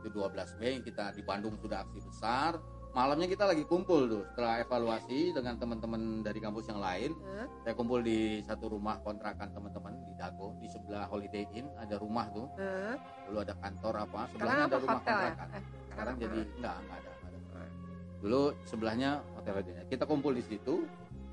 [0.00, 2.56] Itu 12 Mei kita di Bandung sudah aksi besar,
[2.90, 7.46] malamnya kita lagi kumpul tuh setelah evaluasi dengan teman-teman dari kampus yang lain huh?
[7.62, 9.89] saya kumpul di satu rumah kontrakan teman-teman
[10.20, 12.44] di Dago di sebelah Holiday Inn ada rumah tuh.
[12.60, 12.96] Huh?
[13.24, 15.16] dulu ada kantor apa sebelahnya ada rumah hotel ya?
[15.16, 15.48] kontrakan.
[15.48, 15.56] Ya?
[15.56, 17.68] eh, sekarang jadi enggak enggak ada, enggak ada.
[18.20, 20.74] Dulu sebelahnya hotel Inn kita kumpul di situ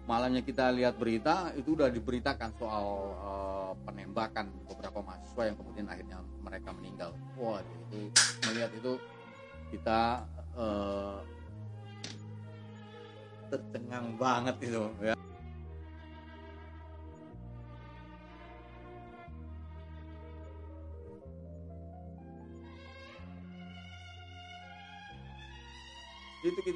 [0.08, 2.88] malamnya kita lihat berita itu udah diberitakan soal
[3.19, 7.12] uh, penembakan beberapa mahasiswa yang kemudian akhirnya mereka meninggal.
[7.36, 8.08] Wah itu
[8.47, 8.93] melihat itu
[9.76, 10.23] kita
[10.56, 11.19] uh,
[13.52, 15.15] tercengang banget itu ya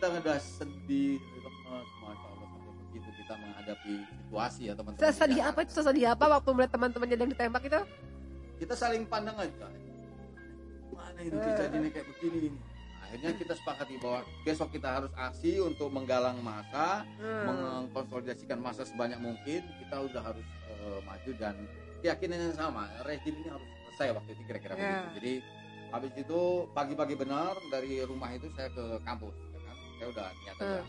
[0.02, 5.06] kita udah sedih lemes masya Allah sampai begitu kita menghadapi situasi ya teman-teman.
[5.06, 5.72] Sesedih apa itu?
[5.78, 7.82] Sesedih apa waktu melihat teman-temannya yang ditembak itu?
[8.58, 9.70] Kita saling pandang aja
[10.90, 12.60] mana ini kejadian kayak begini ini?
[13.06, 17.46] Akhirnya kita sepakati bahwa besok kita harus aksi untuk menggalang masa hmm.
[17.46, 19.62] mengkonsolidasikan masa sebanyak mungkin.
[19.86, 20.48] Kita udah harus
[20.82, 21.62] uh, maju dan
[22.02, 24.82] keyakinan yang sama rejim ini harus selesai waktu itu kira-kira yeah.
[24.82, 25.10] begitu.
[25.22, 25.34] Jadi
[25.94, 26.42] habis itu
[26.74, 29.51] pagi-pagi benar dari rumah itu saya ke kampus
[30.02, 30.66] saya udah niat aja.
[30.66, 30.86] Hmm.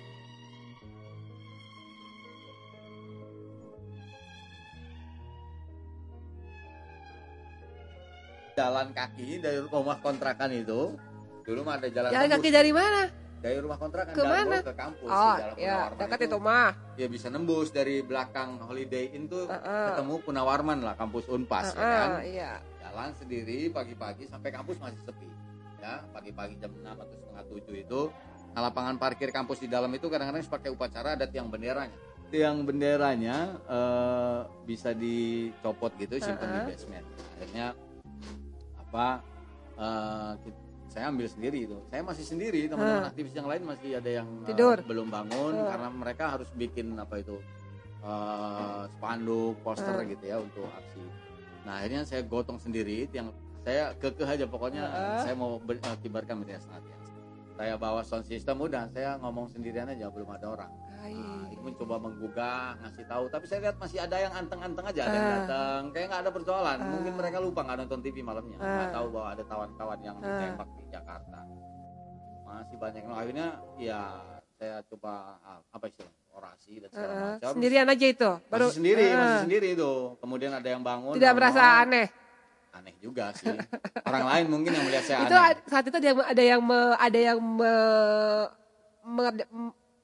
[8.52, 10.92] jalan kaki dari rumah kontrakan itu
[11.40, 13.08] dulu mah ada jalan jalan kaki dari mana?
[13.40, 14.58] Dari rumah kontrakan ke mana?
[14.60, 16.70] ke kampus oh ya dekat itu, itu mah.
[16.96, 19.86] Ya bisa nembus dari belakang Holiday Inn tuh uh -uh.
[19.92, 22.08] ketemu Punawarman lah kampus Unpas uh -uh, ya kan?
[22.28, 22.52] iya.
[22.84, 25.28] jalan sendiri pagi-pagi sampai kampus masih sepi
[25.82, 26.04] ya.
[26.12, 28.00] Pagi-pagi jam 6 atau setengah 7 itu
[28.52, 31.96] nah lapangan parkir kampus di dalam itu kadang-kadang pakai upacara ada tiang benderanya
[32.32, 36.56] tiang benderanya uh, bisa dicopot gitu simpan uh -uh.
[36.56, 37.66] di basement akhirnya
[38.76, 39.06] apa
[39.76, 40.32] uh,
[40.92, 43.10] saya ambil sendiri itu saya masih sendiri teman-teman hmm.
[43.12, 44.76] aktivis yang lain masih ada yang Tidur.
[44.76, 45.68] Uh, belum bangun hmm.
[45.72, 47.36] karena mereka harus bikin apa itu
[48.04, 50.12] uh, spanduk poster hmm.
[50.12, 51.04] gitu ya untuk aksi
[51.64, 53.32] nah akhirnya saya gotong sendiri yang
[53.64, 55.20] saya kekeh aja pokoknya hmm.
[55.24, 56.96] saya mau ber, uh, kibarkan bendera saat ya
[57.56, 61.96] saya bawa sound system udah saya ngomong sendirian aja belum ada orang nah, itu mencoba
[62.00, 65.34] menggugah ngasih tahu tapi saya lihat masih ada yang anteng-anteng aja ada yang ah.
[65.44, 66.88] datang kayak nggak ada persoalan uh.
[66.88, 68.94] mungkin mereka lupa nggak nonton TV malamnya nggak uh.
[68.94, 70.24] tahu bahwa ada kawan-kawan yang uh.
[70.24, 71.40] ditembak di Jakarta
[72.42, 73.46] masih banyak nah, akhirnya
[73.80, 74.00] ya
[74.60, 75.40] saya coba
[75.72, 77.20] apa istilah orasi dan segala uh.
[77.36, 79.16] macam sendirian aja itu baru masih sendiri uh.
[79.18, 82.21] masih sendiri itu kemudian ada yang bangun tidak merasa aneh
[82.72, 83.52] aneh juga sih
[84.08, 85.56] orang lain mungkin yang melihat saya itu aneh.
[85.68, 87.72] saat itu ada yang ada yang me, ada yang me,
[89.04, 89.24] me,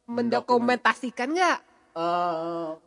[0.08, 1.58] mendokumentasikan nggak?
[1.92, 2.80] Uh,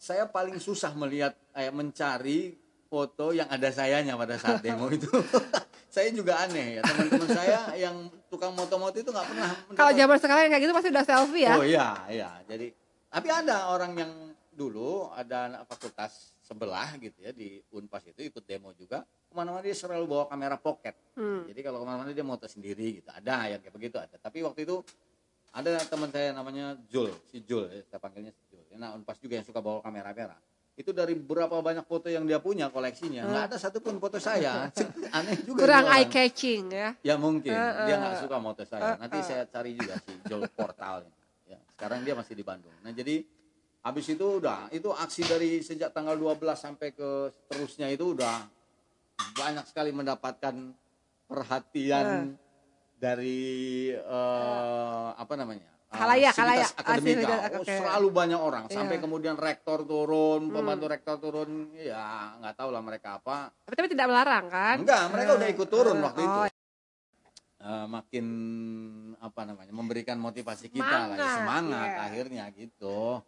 [0.00, 2.56] saya paling susah melihat eh, mencari
[2.88, 5.06] foto yang ada sayanya pada saat demo itu.
[5.94, 9.50] saya juga aneh ya teman-teman saya yang tukang moto-moto itu nggak pernah.
[9.78, 11.54] Kalau zaman sekarang yang kayak gitu pasti udah selfie ya?
[11.54, 12.30] Oh iya iya.
[12.48, 12.66] Jadi
[13.12, 14.12] tapi ada orang yang
[14.50, 19.00] dulu ada anak fakultas sebelah gitu ya di Unpas itu ikut demo juga.
[19.02, 20.92] Ke mana-mana dia selalu bawa kamera pocket.
[21.16, 21.48] Hmm.
[21.48, 23.08] jadi kalau ke mana-mana dia moto sendiri gitu.
[23.08, 24.20] Ada yang kayak begitu ada.
[24.20, 24.84] Tapi waktu itu
[25.54, 28.60] ada teman saya namanya Jul si Jul ya, saya panggilnya si Jul.
[28.76, 30.40] Nah unpas juga yang suka bawa kamera merah.
[30.74, 33.48] Itu dari berapa banyak foto yang dia punya koleksinya nggak hmm.
[33.54, 34.68] ada satupun foto saya.
[35.16, 36.88] Aneh juga kurang eye catching ya.
[37.00, 37.54] Ya mungkin.
[37.54, 38.98] Uh, uh, dia nggak suka foto saya.
[39.00, 39.26] Nanti uh, uh.
[39.26, 41.06] saya cari juga si Jul portal
[41.48, 42.72] ya sekarang dia masih di Bandung.
[42.82, 43.22] Nah jadi
[43.84, 48.48] habis itu udah itu aksi dari sejak tanggal 12 sampai ke seterusnya itu udah
[49.36, 50.72] banyak sekali mendapatkan
[51.28, 52.42] perhatian uh
[53.04, 55.68] dari uh, apa namanya?
[55.94, 56.70] Halayak uh, halayak.
[56.74, 57.36] Akademika.
[57.60, 58.64] oh, selalu banyak orang.
[58.66, 58.74] Yeah.
[58.80, 60.54] sampai kemudian rektor turun hmm.
[60.56, 63.52] pembantu rektor turun ya nggak tahu lah mereka apa.
[63.68, 64.76] Tapi, tapi tidak melarang kan?
[64.80, 66.26] Enggak mereka uh, udah ikut turun uh, waktu oh.
[66.26, 66.40] itu
[67.62, 68.26] uh, makin
[69.20, 72.04] apa namanya memberikan motivasi kita semangat, lah semangat yeah.
[72.08, 73.22] akhirnya gitu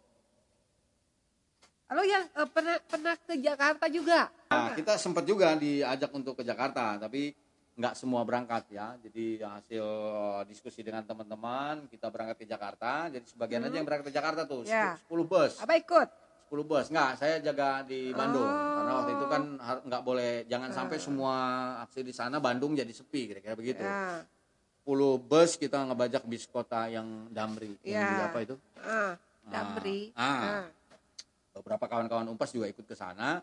[1.87, 4.27] Lalu yang uh, pernah pernah ke Jakarta juga?
[4.51, 7.31] Nah, kita sempat juga diajak untuk ke Jakarta, tapi
[7.77, 8.97] nggak semua berangkat ya.
[8.99, 13.07] Jadi hasil eh, diskusi dengan teman-teman kita berangkat ke Jakarta.
[13.07, 13.67] Jadi sebagian hmm.
[13.71, 14.97] aja yang berangkat ke Jakarta tuh ya.
[15.07, 15.61] 10 bus.
[15.61, 16.07] Apa ikut?
[16.49, 16.85] 10 bus.
[16.89, 18.49] Nggak, saya jaga di Bandung.
[18.49, 18.75] Oh.
[18.81, 19.43] Karena waktu itu kan
[19.87, 21.33] nggak boleh jangan sampai semua
[21.85, 23.85] aksi di sana Bandung jadi sepi kira-kira begitu.
[23.85, 24.25] Ya.
[24.83, 27.77] 10 bus kita ngebajak bis kota yang Damri.
[27.85, 28.09] Ya.
[28.09, 28.55] Yang apa itu?
[28.81, 29.13] Ah,
[29.45, 30.11] Damri.
[30.17, 30.25] Ah.
[30.25, 30.76] ah.
[31.59, 33.41] Beberapa kawan-kawan Umpas juga ikut ke sana.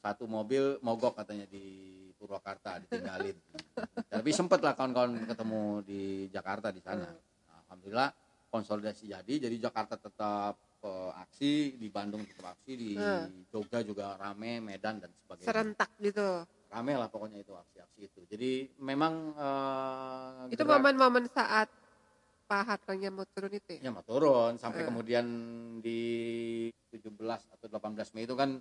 [0.00, 3.36] Satu mobil mogok katanya di Purwakarta ditinggalin.
[4.12, 7.08] Tapi sempet lah kawan-kawan ketemu di Jakarta di sana.
[7.08, 8.10] Nah, Alhamdulillah
[8.50, 13.48] konsolidasi jadi, jadi Jakarta tetap uh, aksi, di Bandung tetap aksi, di hmm.
[13.48, 15.48] Jogja juga rame, Medan dan sebagainya.
[15.48, 16.44] Serentak gitu.
[16.70, 18.20] Rame lah pokoknya itu aksi-aksi itu.
[18.26, 18.50] Jadi
[18.82, 21.70] memang uh, itu momen-momen saat
[22.50, 23.80] Pak Hartonya mau turun itu ya?
[23.86, 24.88] Ya mau turun sampai hmm.
[24.90, 25.26] kemudian
[25.78, 26.02] di
[26.90, 27.14] 17
[27.54, 28.58] atau 18 Mei itu kan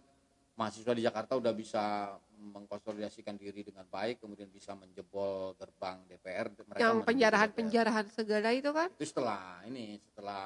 [0.53, 6.53] mahasiswa di Jakarta udah bisa mengkonsolidasikan diri dengan baik, kemudian bisa menjebol gerbang DPR.
[6.53, 8.93] Mereka yang penjarahan-penjarahan segala itu kan?
[8.93, 10.45] Itu setelah ini, setelah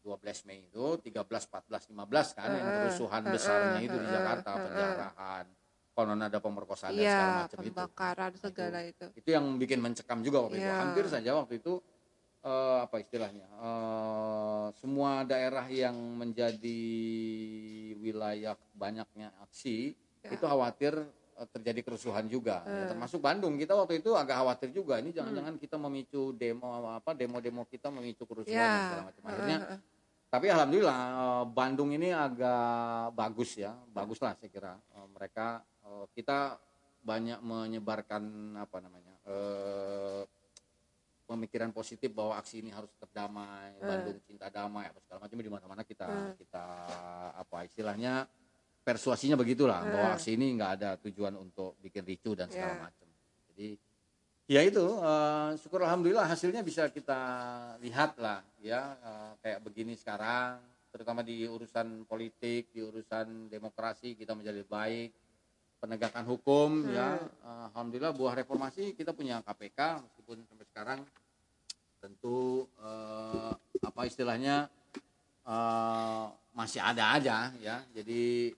[0.00, 4.08] 12 Mei itu, 13, 14, 15 kan, uh, yang kerusuhan uh, besarnya uh, itu di
[4.08, 5.44] Jakarta, uh, penjarahan,
[5.92, 7.66] konon ada pemerkosaan dan segala macam itu.
[7.68, 9.06] pembakaran segala itu.
[9.10, 9.18] itu.
[9.20, 10.64] Itu yang bikin mencekam juga waktu yeah.
[10.64, 10.72] itu.
[10.72, 10.80] Iya.
[10.80, 11.74] Hampir saja waktu itu
[12.46, 16.82] uh, apa istilahnya uh, semua daerah yang menjadi
[17.98, 20.30] wilayah banyaknya aksi ya.
[20.30, 20.94] itu khawatir
[21.36, 22.62] eh, terjadi kerusuhan juga.
[22.62, 22.70] Hmm.
[22.70, 25.02] Ya, termasuk Bandung kita waktu itu agak khawatir juga.
[25.02, 25.62] Ini jangan-jangan hmm.
[25.66, 28.70] kita memicu demo apa demo-demo kita memicu kerusuhan ya.
[28.70, 29.22] dan segala macam.
[29.26, 29.80] Akhirnya uh, uh.
[30.30, 31.00] tapi alhamdulillah
[31.50, 34.72] Bandung ini agak bagus ya, bagus lah saya kira.
[34.94, 35.46] Mereka
[36.14, 36.60] kita
[37.06, 39.14] banyak menyebarkan apa namanya
[41.26, 43.84] pemikiran positif bahwa aksi ini harus tetap damai, hmm.
[43.84, 46.32] Bandung cinta damai apa segala macam di mana-mana kita hmm.
[46.38, 46.66] kita
[47.34, 48.30] apa istilahnya
[48.86, 49.90] persuasinya begitulah hmm.
[49.90, 52.84] bahwa aksi ini nggak ada tujuan untuk bikin ricu dan segala yeah.
[52.86, 53.08] macam.
[53.50, 53.68] Jadi
[54.46, 57.18] ya itu uh, syukur alhamdulillah hasilnya bisa kita
[57.82, 60.62] lihat lah ya uh, kayak begini sekarang
[60.94, 65.10] terutama di urusan politik, di urusan demokrasi kita menjadi baik
[65.76, 66.94] penegakan hukum hmm.
[66.94, 71.00] ya uh, alhamdulillah buah reformasi kita punya KPK meskipun sampai sekarang
[72.04, 74.68] tentu uh, apa istilahnya
[75.48, 78.52] uh, masih ada aja ya jadi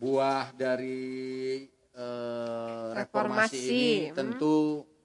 [0.00, 1.60] buah dari
[1.92, 4.14] uh, reformasi, reformasi ini hmm.
[4.16, 4.56] tentu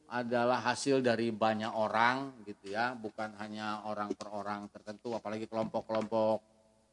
[0.08, 6.40] adalah hasil dari banyak orang gitu ya bukan hanya orang per orang tertentu apalagi kelompok-kelompok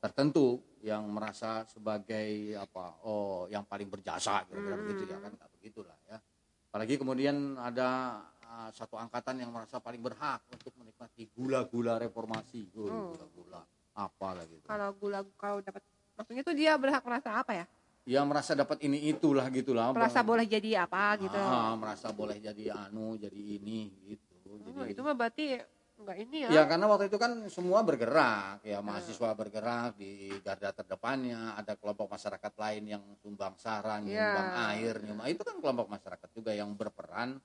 [0.02, 4.82] tertentu yang merasa sebagai apa oh yang paling berjasa kira-kira hmm.
[4.82, 5.32] begitu ya kan
[5.62, 6.18] begitulah ya
[6.74, 8.18] apalagi kemudian ada
[8.56, 12.72] uh, satu angkatan yang merasa paling berhak untuk menikmati gula-gula reformasi.
[12.72, 13.06] Oh, hmm.
[13.12, 13.62] gula-gula
[13.96, 15.80] apa lagi kalau gula kalau dapat
[16.12, 17.66] maksudnya itu dia berhak merasa apa ya?
[18.06, 21.40] Ya merasa dapat ini itulah gitulah merasa boleh jadi apa gitu.
[21.40, 24.62] Ah, merasa boleh jadi anu jadi ini gitu.
[24.62, 25.58] Oh, jadi itu mah berarti
[25.96, 26.48] enggak ini ya.
[26.60, 29.40] Ya karena waktu itu kan semua bergerak ya mahasiswa hmm.
[29.40, 34.14] bergerak di garda terdepannya ada kelompok masyarakat lain yang sumbang saran yeah.
[34.14, 37.40] nyumbang air nyumbang itu kan kelompok masyarakat juga yang berperan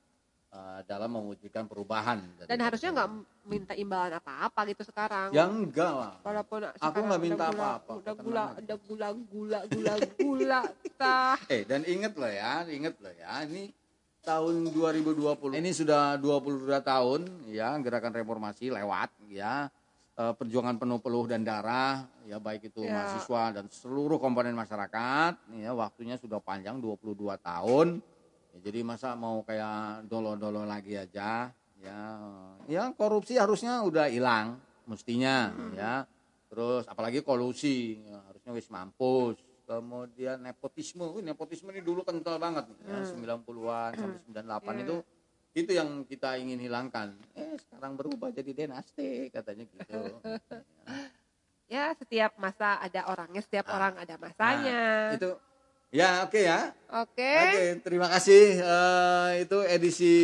[0.51, 2.21] uh, dalam mewujudkan perubahan.
[2.45, 3.09] Dan harusnya nggak
[3.47, 5.31] minta imbalan apa-apa gitu sekarang.
[5.33, 6.13] Ya enggak lah.
[6.21, 7.91] Walaupun aku nggak minta apa-apa.
[8.03, 10.61] Udah gula, ada gula, gula, gula, gula,
[10.99, 11.39] tah.
[11.53, 13.71] Eh dan inget loh ya, inget loh ya, ini
[14.21, 19.65] tahun 2020 ini sudah 22 tahun ya gerakan reformasi lewat ya
[20.13, 22.93] eh, perjuangan penuh peluh dan darah ya baik itu ya.
[22.93, 27.97] mahasiswa dan seluruh komponen masyarakat ya waktunya sudah panjang 22 tahun
[28.51, 32.01] Ya, jadi masa mau kayak dolo-dolo lagi aja ya
[32.69, 35.73] ya korupsi harusnya udah hilang mestinya hmm.
[35.73, 36.05] ya
[36.51, 42.67] terus apalagi kolusi ya, harusnya wis mampus kemudian nepotisme uh, nepotisme ini dulu kental banget
[42.67, 43.99] nih, ya, 90-an hmm.
[44.03, 44.83] sampai 98 yeah.
[44.83, 44.95] itu
[45.51, 49.99] itu yang kita ingin hilangkan eh sekarang berubah jadi dinasti katanya gitu
[51.73, 53.75] ya setiap masa ada orangnya setiap ah.
[53.79, 55.31] orang ada masanya nah, itu
[55.91, 56.71] Ya oke okay ya.
[57.03, 57.19] Oke.
[57.19, 57.35] Okay.
[57.35, 60.15] Oke okay, terima kasih uh, itu edisi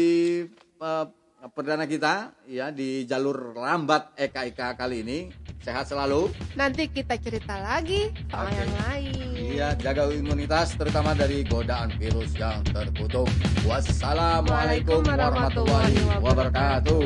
[0.79, 1.11] uh,
[1.51, 4.47] perdana kita ya di jalur lambat Eka
[4.79, 5.27] kali ini.
[5.59, 6.31] Sehat selalu.
[6.55, 8.55] Nanti kita cerita lagi soal okay.
[8.63, 9.27] yang lain.
[9.35, 13.27] Iya jaga imunitas terutama dari godaan virus yang terkutuk.
[13.67, 17.03] Wassalamualaikum warahmatullahi wabarakatuh.